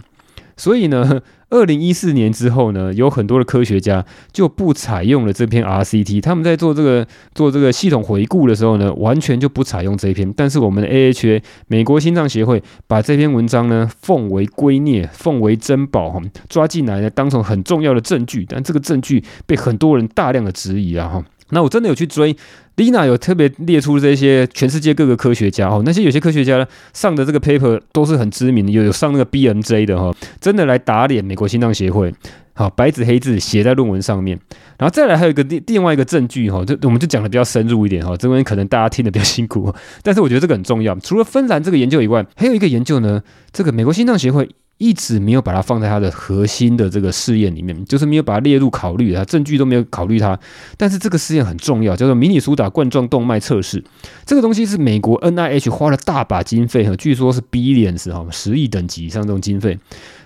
[0.57, 6.21] 所以呢，二零一四年之后呢，有很多的科学家就不采用了这篇 RCT。
[6.21, 10.31] 他们在做这个做这个系统回顾的时候呢，完全就不采用这一篇。
[10.33, 18.45] 但是我们的 AHA 美国心脏协会把这篇文章呢奉为圭臬，奉为珍宝哈，抓进来呢当成很重要的证据。
[18.47, 21.23] 但这个证据被很多人大量的质疑啊哈。
[21.49, 22.35] 那我真的有去追。
[22.77, 32.13] Lina 有特别列出这些全世界各个科学家哦，那些有些科学家呢上的这个 paper 都是很知名的，有有上那个 BMJ 的哈，真的来打脸美国心脏协会，
[32.53, 34.39] 好，白纸黑字写在论文上面，
[34.77, 40.95] 然后再来还有一个另另外一个证据哈，这我们就讲的比较深入一点哈，这边可能大家听的比较辛苦，但是我觉得这个很重要。
[40.99, 44.47] 除了芬兰这个研究以外，还有一个研究呢，这个美国心脏协会。
[44.77, 50.39] 一直没有把它放在它的核心的这个试验里面，就是没有把它列入考虑，啊证据都没有考虑它。
[50.77, 53.83] 但是这个试验很重要，叫做迷你苏打冠状动脉测试。
[54.25, 59.77] 这个东西是美国 NIH 花了大把经费，据说是 billions 哈，十亿等级以上这种经费。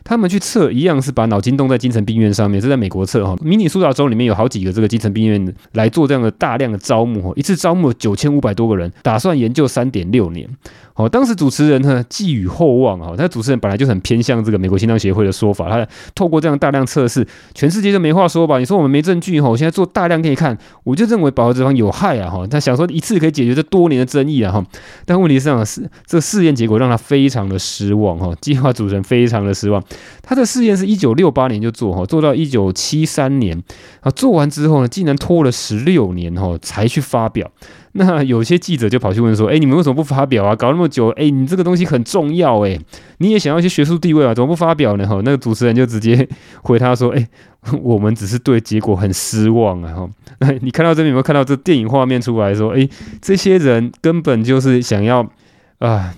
[0.03, 3.35] 他们去测一样是把脑筋动在精神病院上面，是在美国测哈。
[3.41, 10.49] 明尼苏达州里面有好几个这个精神病院来做这样的大量的招募，一次招募九千五百多个人，打算研究三点六年。
[10.95, 18.59] 哦，当时主持人呢寄予厚望哈，他主持人本来就很偏向这个美国心脏协会的说法，他透过这样大量测试，全世界就没话说吧？
[18.59, 22.45] 你说我们没证据哈，我现在做大量给你看，我就认为饱和脂肪有害啊哈。
[22.45, 24.63] 他想说一次可以解决这多年的争议啊哈，
[25.05, 29.81] 但问题是啊，是这个试验结果让他非常的失望哈，计划主持人非常的失望。
[30.21, 33.61] 他的试验是一九六八年就做哈，做到一九七三年
[34.01, 37.49] 啊，做完之后呢，竟然拖了十六年哈才去发表。
[37.93, 40.55] 那有些记者就跑去问说：“哎，你们为什么不发表啊？
[40.55, 42.79] 搞那么久，哎，你这个东西很重要，哎，
[43.17, 46.25] 你也想要一些学术地位啊，怎么不发表呢？”哈，那个主持人就直接
[46.63, 47.27] 回他说：“哎，
[47.83, 49.91] 我们只是对结果很失望啊。”
[50.39, 52.87] 哈， 你看到这边有没有看到这电影画面出来说：“哎，
[53.21, 55.29] 这些人根本就是想要
[55.79, 56.15] 啊，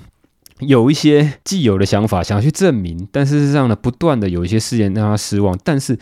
[0.60, 5.98] 有一些既有的想法想要去证明，但事实上呢，不断的有一些试验让他失望，但是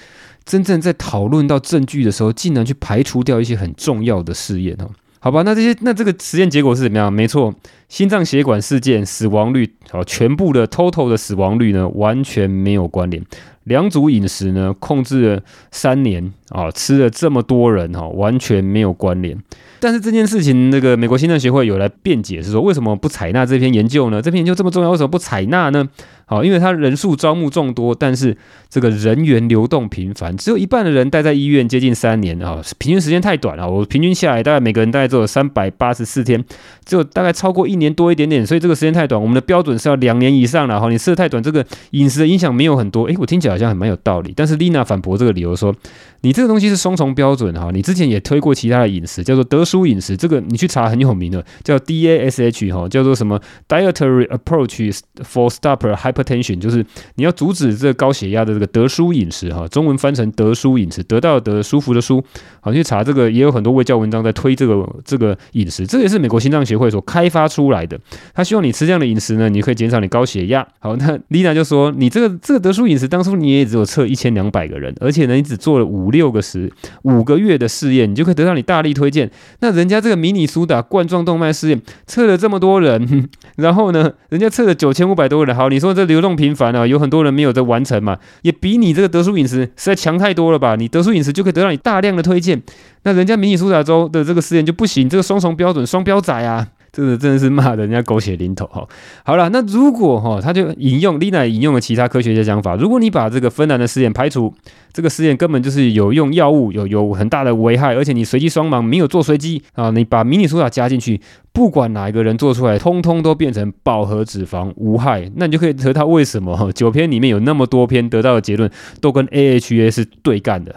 [0.46, 4.88] 真正在讨论到证据的时候，竟然去排除掉一些很重要的试验，哈。”
[5.24, 7.14] 好吧，那这些那这个实验结果是怎么样？
[7.14, 7.54] 没错，
[7.88, 13.24] 心脏血管事件死亡率，好，全部的 total 的死亡率呢，完全没有关联。
[13.66, 19.38] 两组饮食呢，控制了三年，啊，吃了这么多人，哈，完全没有关联。
[19.82, 24.22] 但是这件事情，那个美国心脏协会有来辩解，是说为什么不采纳这篇研究呢？
[24.22, 25.90] 这篇研究这么重要，为什么不采纳呢？
[26.26, 28.38] 好，因为他人数招募众多，但是
[28.70, 33.70] 这个人员流动频繁，只有一半的人待在医院接近三年啊，平均时间太短了。
[33.70, 36.42] 我平均下来大概每个人大概只有三百八十四天，
[36.86, 39.22] 只有大概超过一年多一点点，所以这个时间太短。
[39.22, 40.80] 我们的标准是要两年以上了。
[40.80, 43.08] 哈，你吃的太短，这个饮食的影响没有很多。
[43.08, 44.32] 诶，我听起来好像还蛮有道理。
[44.34, 45.76] 但是丽娜反驳这个理由说，
[46.22, 62.24] 你这个东西是双重标准哈，你之前也推过其他的饮食，叫做德叔饮食，这个你去查很有名的，叫 DASH 哈，叫做什么 Dietary Approach for Stopper Hypertension，就是你要阻止这个高血压的这个德叔饮食哈，中文翻成德叔饮食，得到的舒服的舒，
[62.60, 68.00] 好，去查这个也有很多卫教文章在推这个这个饮食，这也是美国心脏协会所开发出来的，
[68.36, 70.68] 他希望你吃这样的饮食呢，你可以减少你高血压。
[70.80, 76.12] 好，那丽娜就说，你这个这个德叔饮食当初你也只有测一千两百个人，而且呢，你只做了五。
[76.12, 76.70] 六个十
[77.04, 79.32] 五个月的试验，你就可以得到你大力推荐。
[79.62, 85.56] 那人家这个迷你苏打冠状动脉试验测了这么多人， 然后呢，人家测了九千五百多个人。
[85.56, 90.76] 好，你说这流动频繁啊，有很多人没有在完成嘛，也比你这个德叔饮食实在强太多了吧？
[90.76, 92.62] 你德叔饮食就可以得到你大量的推荐，
[93.04, 96.68] 那人家迷你苏打粥的这个试验就不行，这个双重标准双标仔啊！
[96.92, 98.88] 这个真的是骂人家狗血淋头哈。
[99.24, 104.54] 好了，那如果哈，他就引用 Lina 引用了其他科学家讲法，如果你把这个芬兰的实验排除，
[104.92, 111.22] 这个实验根本就是有用药物，有有很大的危害，而且你随机双盲没有做随机啊，你把迷你苏打加进去，
[111.54, 120.76] 不管哪一个人做出来，通通都变成饱和脂肪无害，那你就可以得到为什么哈九篇里面有那么多篇得到的结论都跟 AHA 是对干的。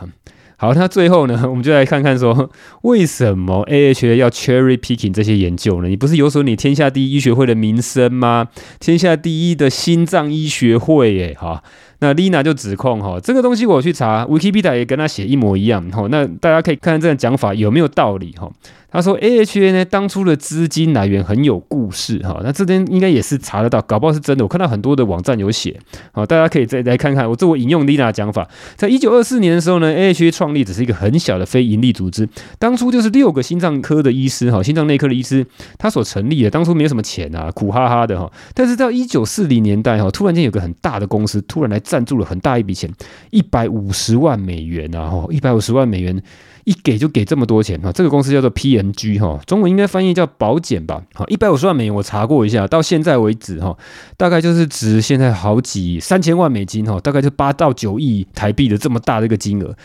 [0.64, 2.50] 好，那最后呢， 我们就来看看说，
[2.84, 5.88] 为什么 AHA 要 cherry picking 这些研究呢？
[5.88, 8.48] 你不是有损你天下第一医学会的名声吗？
[8.80, 11.36] 天下第一的心脏医学会，耶。
[11.38, 11.62] 哈。
[12.04, 16.06] 那 Lina 就指控哈，这个东西我去查，Wikipedia 也跟他写一模一样哈。
[16.10, 18.50] 那大家可以看看这个讲法有没有道理哈。
[18.92, 22.40] 他说 AHA 呢，当初的资金来源很有故事哈。
[22.44, 24.44] 那这边应该也是查得到，搞不好是真的。
[24.44, 25.76] 我看到很多的网站有写，
[26.12, 27.28] 好，大家可以再来看看。
[27.28, 32.28] 我这我引用 Lina 讲法，在一九二四年的时候呢，AHA 创立只是一个很小的非营利组织，
[32.60, 35.44] 当初就是六个心脏科的医师哈，心脏内科的医师
[35.76, 36.50] 他所成立的。
[36.50, 38.30] 当初没有什么钱啊，苦哈哈的哈。
[38.54, 42.92] 但是到一九四零年代哈，突然间有个很大的公司突然来赞助了很大一笔钱，
[43.30, 46.20] 一百五十万美元啊，哈，一百五十万美元。
[46.64, 51.02] 一给就给这么多钱哈，这个公司叫做 PNG 哈，中文应该翻译叫保检吧。
[51.12, 53.76] 好，一百五十万美元，我查过一下，到现在为止哈，
[54.16, 59.76] 大概就是值现在好几三千万美金哈，大概就八到九亿台币的这么大的一个金额。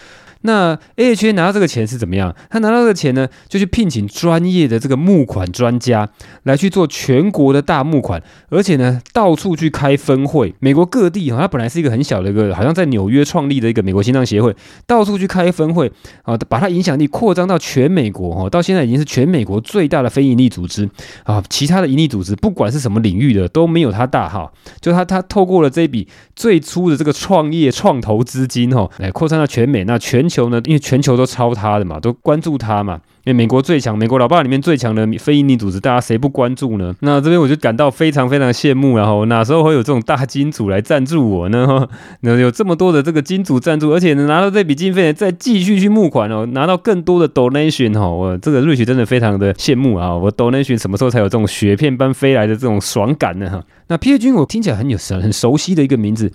[0.41, 2.33] 那 AHA 拿到这个钱是怎么样？
[2.49, 6.07] 他拿到这个钱呢，就去聘请专业的这个募款专家
[6.43, 14.55] 来去做全国的大募款，而且呢，到处去开分会，美国各地哈，他本来是一个很小的一个，好像在纽约创立的一个美国心脏协会，
[14.87, 15.91] 到处去开分会
[16.23, 20.89] 啊，把它影响力扩张到全美国哈，到现在已经是全美国最大的非营利组织
[21.25, 24.49] 啊，其他的营利组织不管是什么领域的都没有他大哈，
[24.79, 30.28] 就他他透过了这一笔最初的这个创业创投资金哈，来扩张到全美，那全。
[30.29, 30.61] 球呢？
[30.65, 33.01] 因为全球都抄他的嘛，都关注他嘛。
[33.25, 36.95] 因为美国最强，美国老爸里面最强的非营利组织，大家谁不关注呢？
[37.01, 38.97] 那这边我就感到非常非常羡慕。
[38.97, 41.87] 然后哪时候会有这种大金主来赞助我呢？
[42.21, 50.15] 那有这么多的这个金主赞助，而且能拿到这笔经费，再继续去募款哦，拿到更多的 donation 哈，我这个瑞雪真的非常的羡慕啊！
[50.15, 53.49] 我 donation 什么时候才有这种雪片般飞来的这种爽感呢？
[53.49, 56.31] 哈，那 P&G 我听起来很有神，很熟悉的一个名字。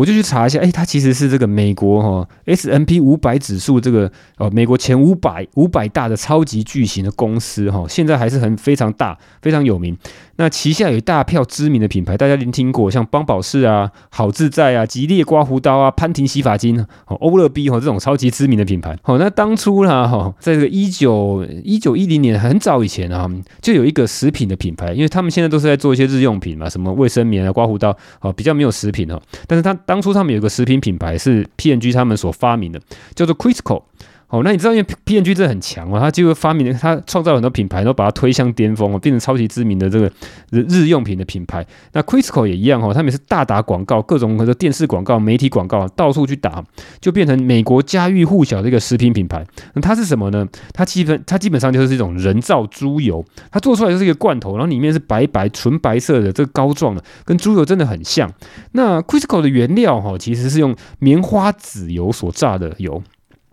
[0.00, 9.94] 我就去查一下，哎，它其实是这个美国哈 S N P 五百指数这个哦，美国前五百五百大的超级巨型的公司哈，现在还是很非常大，非常有名。
[10.40, 18.98] 那旗下有一大票知名的品牌，大家聆听过，像邦宝适啊、好自在啊、吉列刮胡刀啊、潘婷洗发精、哦欧乐 B 哈这种超级知名的品牌。
[19.02, 29.20] 好，那当初啦哈，在这个一九一九一零年很早以前啊，就有一个食品的品牌，因为他们现在都是在做一些日用品嘛，什么卫生棉啊、刮胡刀，哦比较没有食品哦。
[29.46, 32.80] 但是他当初他们有个食品品牌是 PNG 他们所发明的，
[33.14, 33.82] 叫做 Crisco。
[34.30, 40.06] 哦，那你知道，因为 P N G 这很强哦，他就发明，他创造很多品牌，然后把它推向巅峰哦，变成超级知名的这个
[40.50, 41.66] 日日用品的品牌。
[41.92, 46.64] 那 Crisco 也一样哦，他们也是大打广告，各种的电视广告、媒体广告到处去打，
[47.00, 49.44] 就变成美国家喻户晓的一个食品品牌。
[49.74, 50.46] 那它是什么呢？
[50.72, 58.32] 它基本它基本上就是一种人造猪油，它做出来就是一个罐头，然后里面是白白纯白色的，这个膏状的，跟猪油真的很像。
[58.72, 63.02] 那 Crisco 的原料哈，其实是用棉花籽油所榨的油。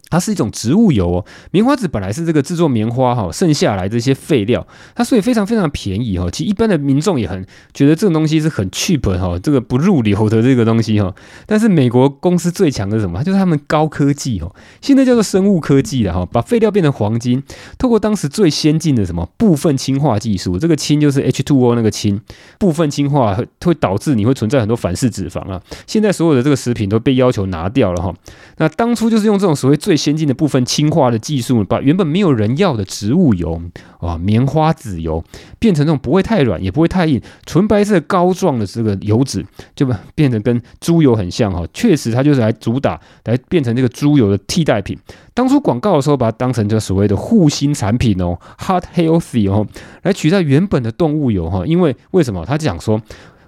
[0.09, 4.65] 它是一种植物油哦，棉花籽本来是这个制作棉花哈剩下来这些废料，
[4.95, 6.29] 它所以非常非常便宜哈。
[6.31, 11.13] 其实一般的民众也很觉得这个东西是很 cheap 哈，这个不入流的这个东西哈。
[11.45, 13.23] 但是美国公司最强的是什么？
[13.23, 17.43] 就是他们高科技哦，现在叫做生物科技了哈，把废料变成黄金，
[17.77, 22.21] 透过当时最先进的什么部分氢化技术，这个氢就是 H2O 那个氢，
[22.57, 25.61] 部分氢化会会导致你会存在很多反式脂肪啊。
[25.85, 28.13] 现在所有的这个食品都被要求拿掉了哈。
[28.57, 33.59] 那当初就是用这种所谓最先进的部分氢化的技术，把原本没有人要的植物油
[33.99, 35.23] 啊，棉花籽油
[35.59, 41.65] 变成那种不会太软，也不会太硬，纯白色膏状的这个油脂，就 变成跟猪油很像哈。
[41.73, 44.97] 确实，它就是来主打，来变成这个猪油的替代品。
[45.33, 49.67] 当初广告的时候，把它当成这个所谓的护心产品哦，Heart Healthy 哦，
[50.03, 51.65] 来取代原本的动物油哈。
[51.65, 52.45] 因为为什么？
[52.45, 53.01] 他讲说。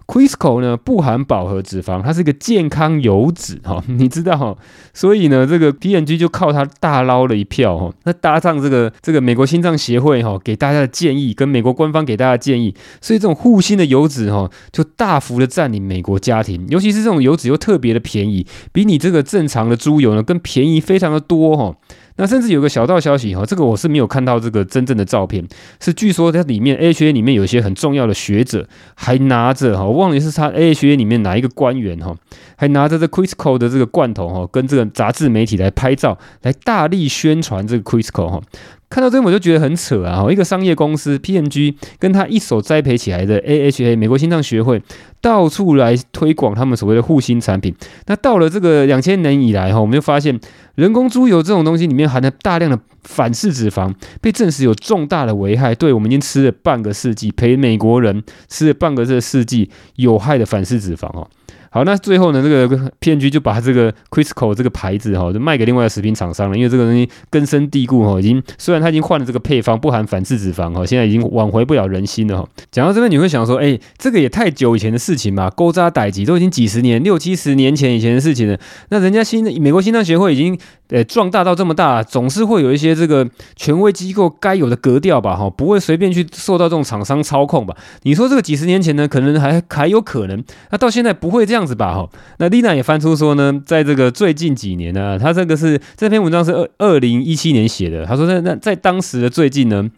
[0.10, 4.58] Crisco 呢，不含饱和脂肪，它是一个健康油脂哈，你知道哈，
[4.92, 7.94] 所以呢，这个 PNG 就靠它大捞了一票哈。
[8.06, 21.76] 那搭上这个这个美国心脏协会哈给大家的建议，跟美国官方给大家的建议，所以这种护心的油脂哈就大幅的占领美国家庭，尤其是这种油脂又特别的便宜，比你这个正常的猪油呢更便宜非常的多哈。
[22.20, 25.48] 那甚至有个小道消息哈，这个我是没有看到这个真正的照片，
[25.80, 32.14] 是据说它里面 AHA 里面有些很重要的学者还拿着哈，我忘了是他 AHA 里面哪一个官员哈，
[32.60, 38.42] 还拿着这 Crisco 的这个罐头哈，跟这个杂志媒体来拍照，来大力宣传这个 Crisco 哈。
[38.90, 40.26] 看到这边我就觉得很扯啊！
[40.30, 44.82] 一个商业公司 PNG 跟他一手栽培起来的 AHA 美国心脏学会，
[45.22, 47.74] 到处来推广他们所谓的护心产品。
[48.08, 50.38] 那到了这个两千年以来哈，我们就发现
[50.76, 55.74] 人工猪油这种东西里面含了大量的反式脂肪，被证实有重大的危害。
[55.74, 61.30] 对，我们已经吃了半个世纪，陪美国人吃了半个这个世纪有害的反式脂肪哦。
[61.72, 66.58] 好，那最后呢，这个骗局就把这个 Crisco 这个牌子哈，就卖给另外的食品厂商了。
[66.58, 72.50] 因为这个东西根深蒂固哈，已经虽然它已经换了这个配方，不含反式脂肪哈，现在已经挽回不了人心了哈。
[72.72, 78.60] 讲到这边，你会想说，哎，这个也太久以前的事情嘛，勾扎代志都已经几十年、六七十年前以前的事情了。
[78.90, 80.58] 那人家新的美国心脏协会已经。
[80.90, 87.76] 呃，壮大到这么大，总是会有一些这个权威机构该有的格调吧，哈，不会随便去受到这种厂商操控吧？
[88.04, 92.10] 你说这个几十年前呢，可能还还有可能，那到现在不会这样子吧，哈？
[92.40, 99.90] 那丽娜也翻出说呢，在这个最近几年呢，他这个是这篇文章是二二零一七年写的，他说在那在当时的最近呢。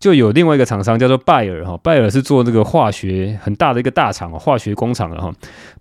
[0.00, 5.30] 就有另外一个厂商叫做拜尔哈，拜尔是做这个化学很大的一个大厂化学工厂的哈。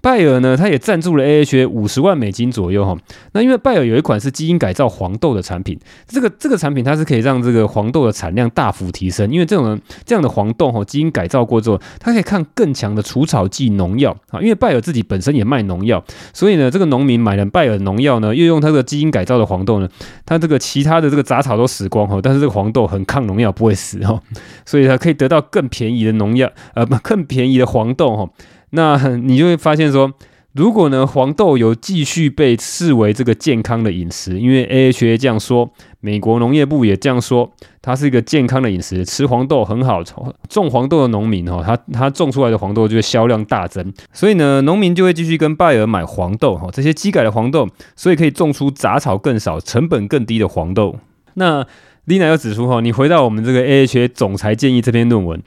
[0.01, 2.97] 拜尔呢，他也赞助了 AHA 五十万美金左右哈。
[3.31, 14.39] 那因为拜尔有一款是基因改造黄豆的产品，这个这个产品它是可以让这个黄豆的产量大幅提升，因为这种这样的黄豆哈，基因改造过之后，它可以抗更强的除草剂农药啊。
[14.41, 16.03] 因为拜耳自己本身也卖农药，
[16.33, 19.89] 所以呢，这个农民买了拜耳农药呢，又用它的基因改造的黄豆呢，
[20.25, 24.19] 它这个其他的这个杂草都死光哈，但是这个黄豆很抗农药，不会死哈。
[24.65, 28.29] 所以它可以得到更便宜的农药，呃，不，更便宜的黄豆哈。
[28.71, 30.11] 那你就会发现说，
[30.53, 35.69] 如果呢，黄豆有继续被视为这个健康的饮食，因为 AHA 这样说，
[35.99, 37.51] 美国农业部也这样说，
[37.83, 40.03] 它是一个健康的饮食，吃黄豆很好。
[40.49, 50.95] 种黄豆的农民哈，他他种出来的黄豆就会销量大增，所以呢，农民就会继续跟拜耳买黄豆哈，这些机改的黄豆，所以可以种出杂草更少、成本更低的黄豆。
[51.35, 51.63] 那
[52.07, 55.39] Lina 又指出哈，你回到我们这个 AHA 总裁建议这篇论文，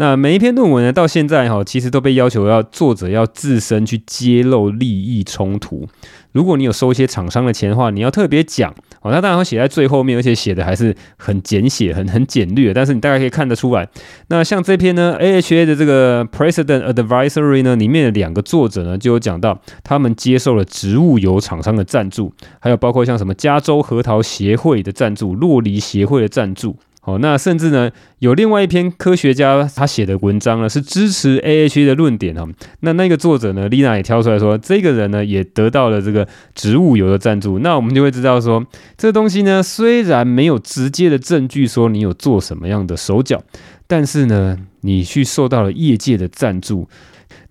[0.00, 5.86] 那每一篇论文呢，到现在哈，其实都被要求要作者要自身去揭露利益冲突。
[6.32, 8.70] 如果你有收一些厂商的钱的话，你要特别讲
[9.02, 9.12] 哦。
[9.12, 12.72] 那当然会写在最后面，而且写的还是很简写、很很简略。
[12.72, 13.86] 但是你大概可以看得出来。
[14.28, 26.78] 那像这篇呢，AHA 的这个 President Advisory 呢，里面的两个作者呢，就有讲到他们接受了植物油厂商的赞助，还有包括像什么加州核桃协会的赞助、洛梨协会的赞助。
[27.02, 32.46] 哦，那甚至呢，有另外一篇科学家他写的文章呢，是支持 AHA 的论点哈。
[32.80, 37.58] 那那个作者呢，丽娜也挑出来说，这个人呢也得到了这个植物油的赞助。
[37.60, 38.64] 那我们就会知道说，
[38.98, 43.42] 这东西呢，虽然没有直接的证据说你有做什么样的手脚，
[43.86, 46.86] 但是呢，你去受到了业界的赞助。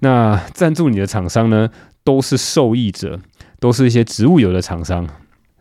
[0.02, 1.70] 那赞助你的厂商呢，
[2.04, 3.20] 都是受益者，
[3.60, 5.08] 都是一些植物油的厂商。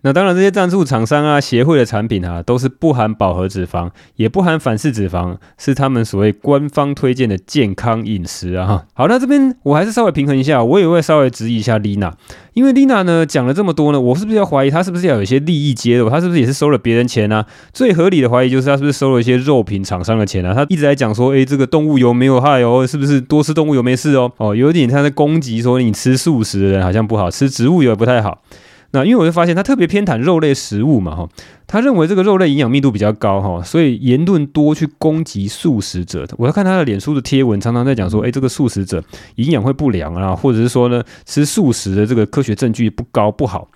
[0.03, 8.84] 那当然，这些赞助厂商啊、协会的产品啊，都是不含饱和脂肪，也不含反式脂肪，是他们所谓官方推荐的健康饮食啊。
[8.94, 12.14] 好，那这边我还是稍微平衡一下，我也会稍微质疑一下丽娜，
[12.55, 16.09] 因为丽娜呢讲了这么多呢，我是不是要怀疑她是不是要有一些利益揭露？
[16.09, 17.44] 她是不是也是收了别人钱啊？
[17.72, 20.55] 最合理的怀疑就是她是不是收了一些肉品厂商的钱啊？
[20.55, 24.30] 她一直在讲说，诶，这个动物油没有害哦，是不是多吃动物油没事哦？
[24.36, 28.42] 哦，有点像在攻击说你吃素食的人好像不好，吃植物油也不太好。
[28.91, 31.28] 那因为我就发现他特别偏袒肉类食物嘛，哈，
[31.66, 36.26] 他认为这个肉类营养密度比较高，哈，所以言论多去攻击素食者。
[36.39, 43.68] 我要看他的脸书的贴文，常常在讲说，哎，这个素食者营养会不良啊，或者是说呢，吃素食的这个科学证据不高不好。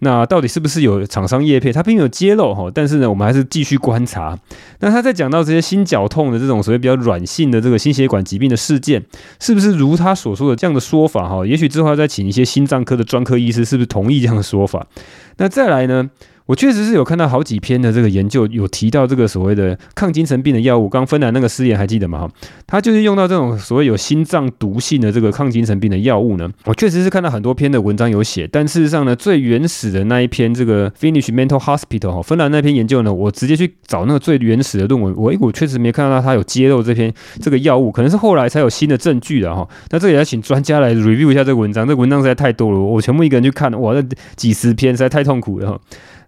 [0.00, 1.72] 那到底是不是有厂商业配？
[1.72, 4.38] 他并没有揭露哈，但是呢，我们还是继续观察。
[4.80, 9.04] 那他在讲到这些心绞痛的这种所谓比较软性的这个心血管疾病的事件，
[9.38, 11.46] 是不是如他所说的这样的说法哈？
[11.46, 14.86] 也许之后要再请一些心脏科的专科医师，是不是同意这样的说法？
[15.36, 16.10] 那再来呢？
[16.46, 20.88] 我确实是有看到好几篇的这个研究，有提到这个所谓的抗精神病的药物。
[20.88, 22.20] 刚芬兰那个试验还记得吗？
[22.20, 22.30] 哈，
[22.66, 26.50] 他就是用到这种所谓有心脏毒性的这个抗精神病的药物呢。
[26.64, 39.68] 我确实是看到很多篇的文章有写，但事实上呢，最原始的那一篇这个 Finnish Mental Hospital 哈，芬兰那篇研究呢，我直接去找那个最原始的论文，我我确实没看到他有揭露这篇这个药物，可能是后来才有新的证据的哈。
[39.90, 44.02] 那这也要请专家来 review 一下这个文章，这个文章实在太多了，我全部一个人去看，哇，那
[44.34, 45.80] 几十篇实在太痛苦了哈。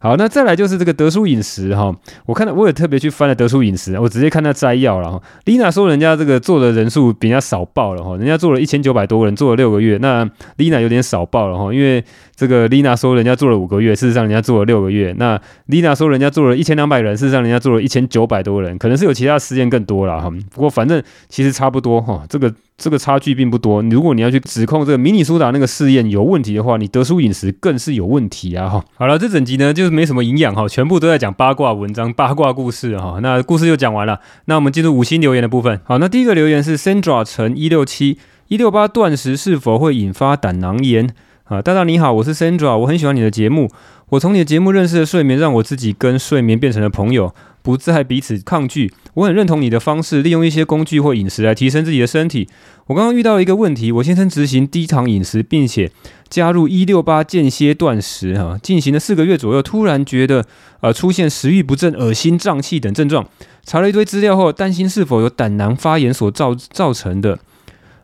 [0.02, 1.94] 好，那再来就是这个德舒饮食哈，
[2.26, 5.22] 我看到我也特别去翻了德舒饮食，我直接看他摘要了哈。
[5.44, 20.28] 丽娜说人家这个做的人数比人家少报了哈，人家做了一千九百多人，做了六个月，那丽娜有点少报了哈，因为这个丽娜说人家做了五个月，事实上人家做了六个月，那丽娜说人家做了一千两百人，事实上人家做了一千九百多人，可能是有其他实验更多了哈。
[20.52, 22.52] 不过反正其实差不多哈，这个。
[22.82, 23.80] 这个差距并不多。
[23.82, 28.68] 如果你要去指控这个迷你苏打那个试验有问题的话，你得舒饮食更是有问题啊！
[28.68, 33.20] 哈，好了，这整集呢就是没什么营养哈，全部都在讲八卦文章、八卦故事哈。
[33.22, 35.80] 那故事就讲完了，那我们进入五星留言的部分。
[35.84, 38.18] 好，那第一个留言是 Sandra 乘一六七
[38.48, 41.08] 一六八断食是否会引发胆囊炎？
[41.44, 43.68] 啊，大大你好，我是 Sandra，我很喜欢你的节目。
[44.10, 48.92] 我从你的节目认识了睡眠，让我自己跟睡眠变成了朋友，不再彼此抗拒。
[49.14, 52.48] 我很认同你的方式，利用一些工具或饮食来提升自己的身体。
[52.86, 55.90] 我刚刚遇到了一个问题，我先生执行低糖饮食，并且
[56.28, 60.46] 加入一六八间歇断食，哈，进行了四个月左右，突然觉得
[60.80, 63.26] 呃出现食欲不振、恶心、胀气等症状。
[63.64, 67.40] 查了一堆资料后，担心是否有胆囊发炎所造造成的。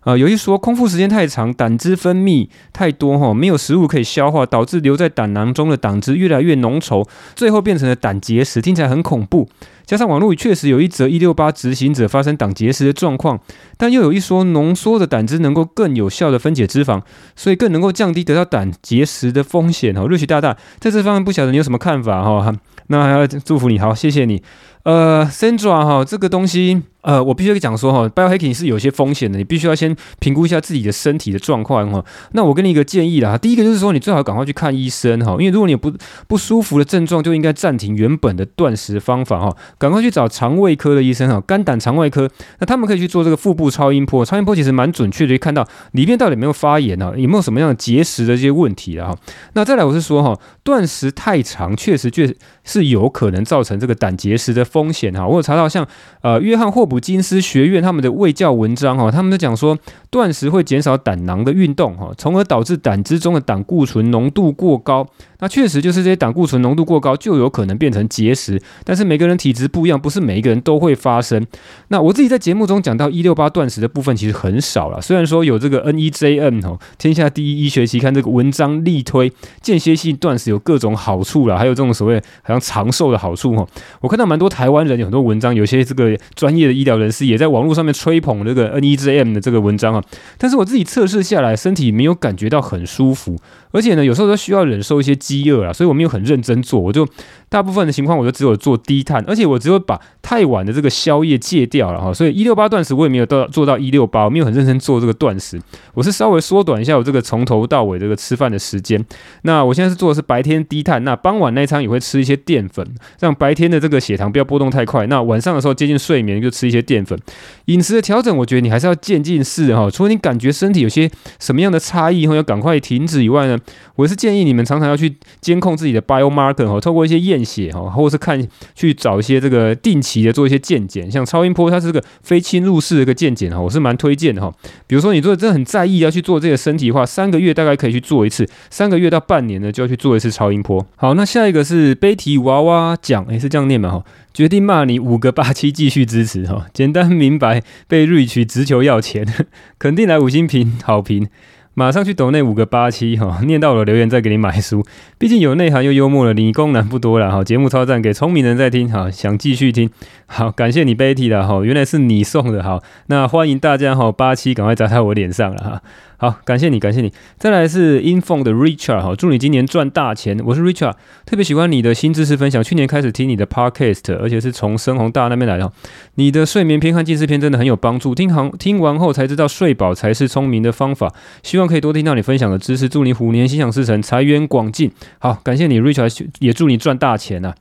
[0.09, 7.07] 啊、呃，有一说空腹时间太长，胆汁分泌太多哈，没有食物可以消化，导致留在胆囊中的胆汁越来越浓稠，
[7.37, 9.47] 最后变成了胆结石，听起来很恐怖。
[9.89, 13.41] 加上网络里确实有一则一六八执行者发生胆结石的状况，
[13.79, 17.01] 但又有一说浓缩的胆汁能够更有效的分解脂肪，
[17.35, 20.03] 所以更能够降低得到胆结石的风险哈。
[20.03, 22.55] 瑞奇大大在这方面不晓得你有什么看法哈？
[22.89, 24.43] 那还要祝福你，好，谢谢你。
[24.83, 26.83] 呃，Sandra 哈，这个东西。
[27.01, 32.05] 呃，我必须讲说哈，biohacking 是有些风险的，你必须要先评估一下自己的身体的状况哈。
[32.33, 35.91] 那我给你一个建议啦，第一个就是说，你最好赶快去看医生哈，因为如果你不
[36.27, 49.17] 不舒服的症状，就应该暂停原本的断食方法哈，赶快去找肠胃科的医生哈，肝胆肠胃科，那他们可以去做这个腹部超音波，超音波其实蛮准确的，可以看到里面到底有没有发炎啊，有没有什么样的结石的这些问题啊。
[49.55, 52.37] 那再来我是说哈，断食太长，确实确实
[52.69, 55.27] 是有可能造成这个胆结石的风险哈。
[55.27, 55.85] 我有查到像
[56.21, 59.77] 呃约翰霍普金斯学院他们的卫教文章哈，他们都讲说
[60.11, 65.09] 断食会减少胆囊的运动哈，从而导致胆汁中的胆固醇浓度过高。
[65.41, 68.61] 那确实就是这些胆固醇浓度过高，就有可能变成结石。
[68.85, 71.47] 但是每个人体质不一样，不是每一个人都会发生。
[71.89, 75.01] 那我自己在节目中讲到一六八断食的部分，其实很少了。
[75.01, 83.67] 虽然说有这个 NEJM 哈，天下第一医学期刊这个文章力推间歇性断食有各种好处了，还有这种所谓好像长寿的好处哈。
[84.01, 90.03] 我看到蛮多台湾人有很多文章，有些这个专业的医疗人士也在网络上面吹捧这个 NEJM 的这个文章啊。
[90.39, 93.37] 但是我自己测试下来，身体没有感觉到很舒服，
[93.73, 95.19] 而且呢，有时候都需要忍受一些。
[95.19, 97.07] 饥饿啊，所以我没有很认真做，我就
[97.49, 105.61] 大部分的情况我就只有做低碳，而且我只有把太晚的这个宵夜戒掉了哈，所以一六八断食我也没有到做到一六八，我没有很认真做这个断食，
[105.93, 109.05] 我是稍微缩短一下我这个从头到尾这个吃饭的时间。
[109.43, 112.87] 那我现在是做的是白天低碳，那傍晚那一餐也会吃一些淀粉，
[113.21, 115.07] 让白天的这个血糖不要波动太快。
[115.09, 117.19] 那晚上的时候接近睡眠就吃一些淀粉。
[117.67, 123.59] 饮食的调整，我觉得你还是要渐进式哈，除了你感觉身体有些什么样的差异后要赶快停止以外呢，
[123.97, 125.15] 我是建议你们常常要去。
[125.41, 134.53] 监控自己的 biomarker 哈，透过一些验血哈，或者是看去找一些这个定期的做一些健检，像超音波，它是个非侵入式的一个健检哈，我是蛮推荐的哈。
[134.87, 140.85] 比如说你如果真的很在意要去做这个身体的话，三个月大概可以去做一次，三个月到半年呢就要去做一次超音波。
[140.97, 143.91] 好，那下一个是悲啼娃娃讲，诶，是这样念嘛？
[143.91, 149.27] 哈，决定骂你五个八七，继续支持哈，简单明白，被 Rich 直球要钱，
[149.79, 151.29] 肯定来五星评好评。
[151.75, 154.85] 马上去抖那五个八七哈，念到我的留言再给你买书，
[155.17, 157.45] 毕竟有内涵又幽默了，理工男不多了哈。
[157.45, 159.89] 节目超赞，给聪明人在听哈，想继续听，
[160.27, 165.83] 好，感谢你 Betty 的哈，原来是你送的哈，那欢迎大家哈，八七赶快砸在我脸上了哈。
[166.21, 167.13] 好，感谢你，感谢你。
[167.37, 170.37] 再来是 Infon 的 Richard 哈，祝你今年赚大钱。
[170.45, 170.95] 我是 Richard，
[171.25, 172.61] 特别喜欢你的新知识分享。
[172.61, 175.73] 去年开始听你的 Podcast，而且是从深红大那边来的。
[176.17, 178.17] 你的睡眠篇和近视篇真的很有帮助。
[178.17, 181.15] 听行听完后才知道睡饱才是聪明的方法。
[181.45, 182.89] 希望可以多听到你分享的知识。
[182.89, 184.91] 祝你虎年心想事成，财源广进。
[185.21, 187.55] 好，感谢你 Richard，也祝你赚大钱呐、啊。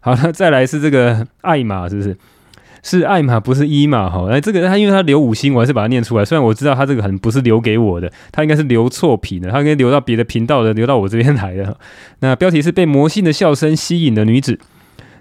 [0.00, 2.16] 好了，再来是这个艾玛，是不是？
[2.88, 4.26] 是艾玛，不是伊玛哈。
[4.30, 6.24] 哎，这个他因为他留五星，我还是把它念出来。
[6.24, 11.76] 虽然我知道他这个很不是留给我的，他应该是留错品的，他应该留到别的频道的，留到我这边来的。
[12.20, 14.58] 那标题是被魔性的笑声吸引的女子。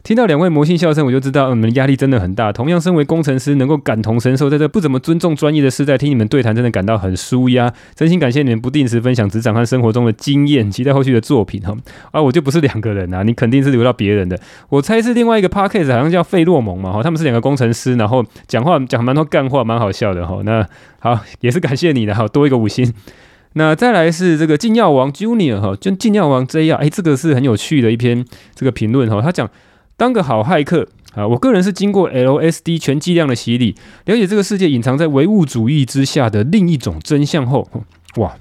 [0.07, 2.49] 听到两位魔性笑声，我就知道你们压力真的很大。
[2.49, 7.69] 同样身为工程师，能够感同身受，在这不怎么尊重专业的时代，听你们对谈，真的感到很舒压。
[7.93, 11.75] 真心感谢你们不定时分享职场和生活中的经验，期待后续的作品哈。
[12.11, 14.39] 啊，我就不是两个人啊，你肯定是留到别人的。
[14.69, 20.39] 我猜是另外一个 podcast 好像叫费洛蒙嘛哈，他们是两个工程师，然后讲话讲蛮多干话，蛮好笑的哈。
[20.45, 20.65] 那
[20.99, 22.93] 好，也是感谢你的哈，多一个五星。
[23.55, 28.23] 那再来是这个禁药王 Junior 哈，就禁药王 J 啊，哎，这个是很有趣的一篇
[28.55, 29.49] 这个评论哈，他讲。
[29.97, 31.27] 当个好骇客啊！
[31.27, 33.75] 我个人是经过 LSD 全剂量的洗礼，
[34.05, 37.67] 了解这个世界隐藏在唯物主义之下的另一种真相后，
[38.17, 38.35] 哇！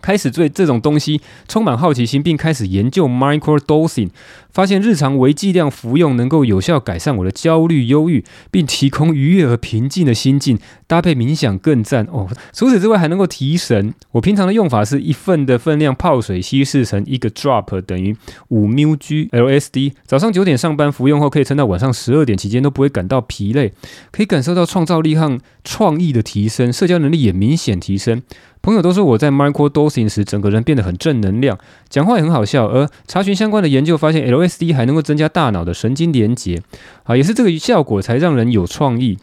[0.00, 4.10] 开始对这种东西充满好奇心，并开始研究 microdosing，
[4.52, 12.28] 发现日常微剂量服用能够有效改善我的焦虑、忧郁，并提供愉悦和平静的心境，搭配冥想更赞哦。
[12.52, 13.94] 除此之外，还能够提神。
[14.12, 18.16] 我平常的用法是一份的分量泡水稀释成一个 drop 等于
[18.48, 23.72] 五 mg LSD，早上九点上班服用后，可以撑到晚上十二点期间都不会感到疲累，
[24.10, 28.22] 可以感受到创造力和创意的提升，社交能力也明显提升。
[28.62, 31.58] 朋友都说我在 microdosing 时，整个人变得很正能量，
[31.88, 32.66] 讲话也很好笑。
[32.66, 36.62] 而查询相关的研究发现，LSD 还能够增加大脑的神经连结，
[37.04, 39.18] 啊，也是这个效果才让人有创意。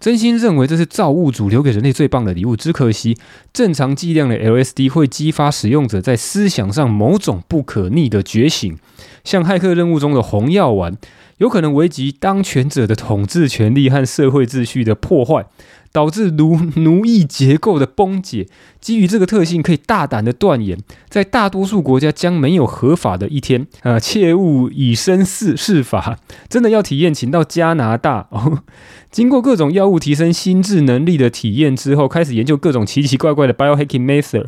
[0.00, 2.54] 真心认为这是造物主留给人类最棒的礼物。
[2.54, 3.16] 只可惜，
[3.54, 8.76] 正常剂量的 LSD 会激发使用者在思想上某种不可逆的觉醒，
[9.22, 10.94] 像骇客任务中的红药丸，
[11.38, 15.46] 有可能危及当权者的统治权力和社会秩序的破坏。
[15.94, 18.48] 导致奴奴役结构的崩解。
[18.80, 20.76] 基于这个特性，可以大胆的断言，
[21.08, 23.68] 在大多数国家将没有合法的一天。
[23.82, 26.18] 啊，切勿以身试试法。
[26.48, 28.64] 真的要体验，请到加拿大哦。
[29.12, 34.46] 经过各种药物提升心智能力的体验之后，开始研究各种奇奇怪怪的 biohacking method。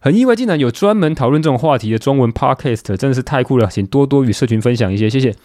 [0.00, 5.36] 很意外，竟然有专门讨论这种话题的中文 podcast，真的是太酷了，请多多与社群分享一些，谢谢。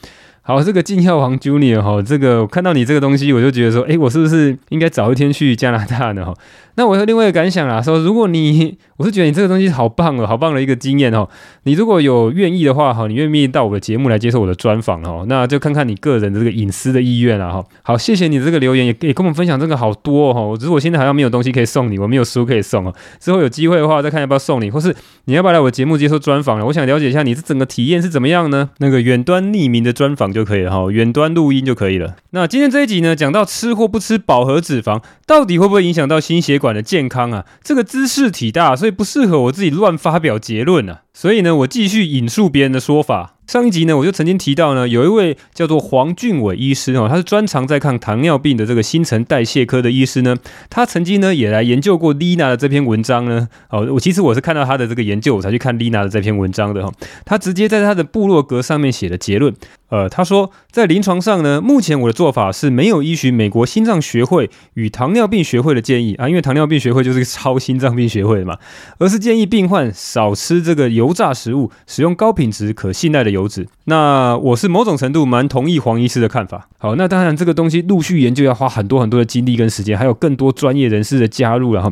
[0.48, 6.24] 好，这个进药王 Junior 哈，这个看到你这个东西，我就觉得说，哎，我是不是应该早一天去加拿大呢？
[6.24, 6.36] 哈，
[6.76, 11.28] 那我有另外一个感想啦，说如果你， 我是觉得你这个东西好棒哦，好棒的一个经验哦。
[11.64, 17.64] 你如果有愿意的话，哈，你愿意到我的节目来接受我的专访哦，那就看看你个人的这个隐私的意愿了哈。
[17.82, 20.56] 好，谢谢你这个留言，也也跟我们分享这个好多哦。
[20.60, 22.94] 只是我现在好像没有东西可以送你，我没有书可以送哦。
[23.20, 24.96] 之后有机会的话，再看要不要送你，或是
[25.26, 26.66] 你要不要来我节目接受专访了？
[26.66, 28.70] 我想了解一下你这整个体验是怎么样呢？
[28.78, 31.16] 那个远端匿名的专访就可以了哈，远。
[31.16, 32.16] 端录音就可以了。
[32.32, 37.46] 那今天这一集呢，讲到吃或不吃饱和脂肪，到底会不会影响到心血管管的健康啊？
[37.64, 41.04] 这个知识体大，所以不适合我自己乱发表结论啊。
[41.14, 43.35] 所以呢，我继续引述别人的说法。
[43.48, 50.36] 上一集呢，我就曾经提到呢，有一位叫做黄俊伟医师哦，他是专长在看糖尿病的这个新陈代谢科的医师呢。
[50.68, 53.48] 他曾经呢也来研究过丽娜的这篇文章呢。
[53.70, 56.92] 哦，我其实我是看到他的这个研究，我才去看丽娜的这篇文章的哈。
[57.24, 59.54] 他直接在他的部落格上面写的结论，
[59.90, 68.58] 呃，他说在临床上呢，目前我的做法是没有依循美国心脏学会与糖尿病学会的建议啊，因为糖尿病学会就是超心脏病学会的嘛，
[68.98, 73.35] 而是建议病患少吃这个油炸食物，使用高品质可信赖的。
[73.36, 76.68] 油脂，那我是某种程度蛮同意黄医师的看法。
[76.80, 81.92] 好，那当然这个东西陆续研究要花很多很多的精力跟时间，还有更多专业人士的加入，然 后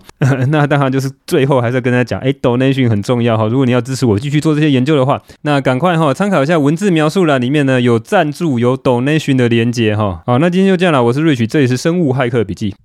[0.50, 3.46] 那当然就是最后还是要跟大家讲，哎，donation 很重要哈。
[3.48, 10.22] 如果你要支持我继续做这些研究的话，那赶快哈参考一下文字描述栏里面呢有赞助有 donation 的连接哈。
[10.26, 12.74] 好，那今天就这样了，我是 Rich，这里是生物骇客笔记。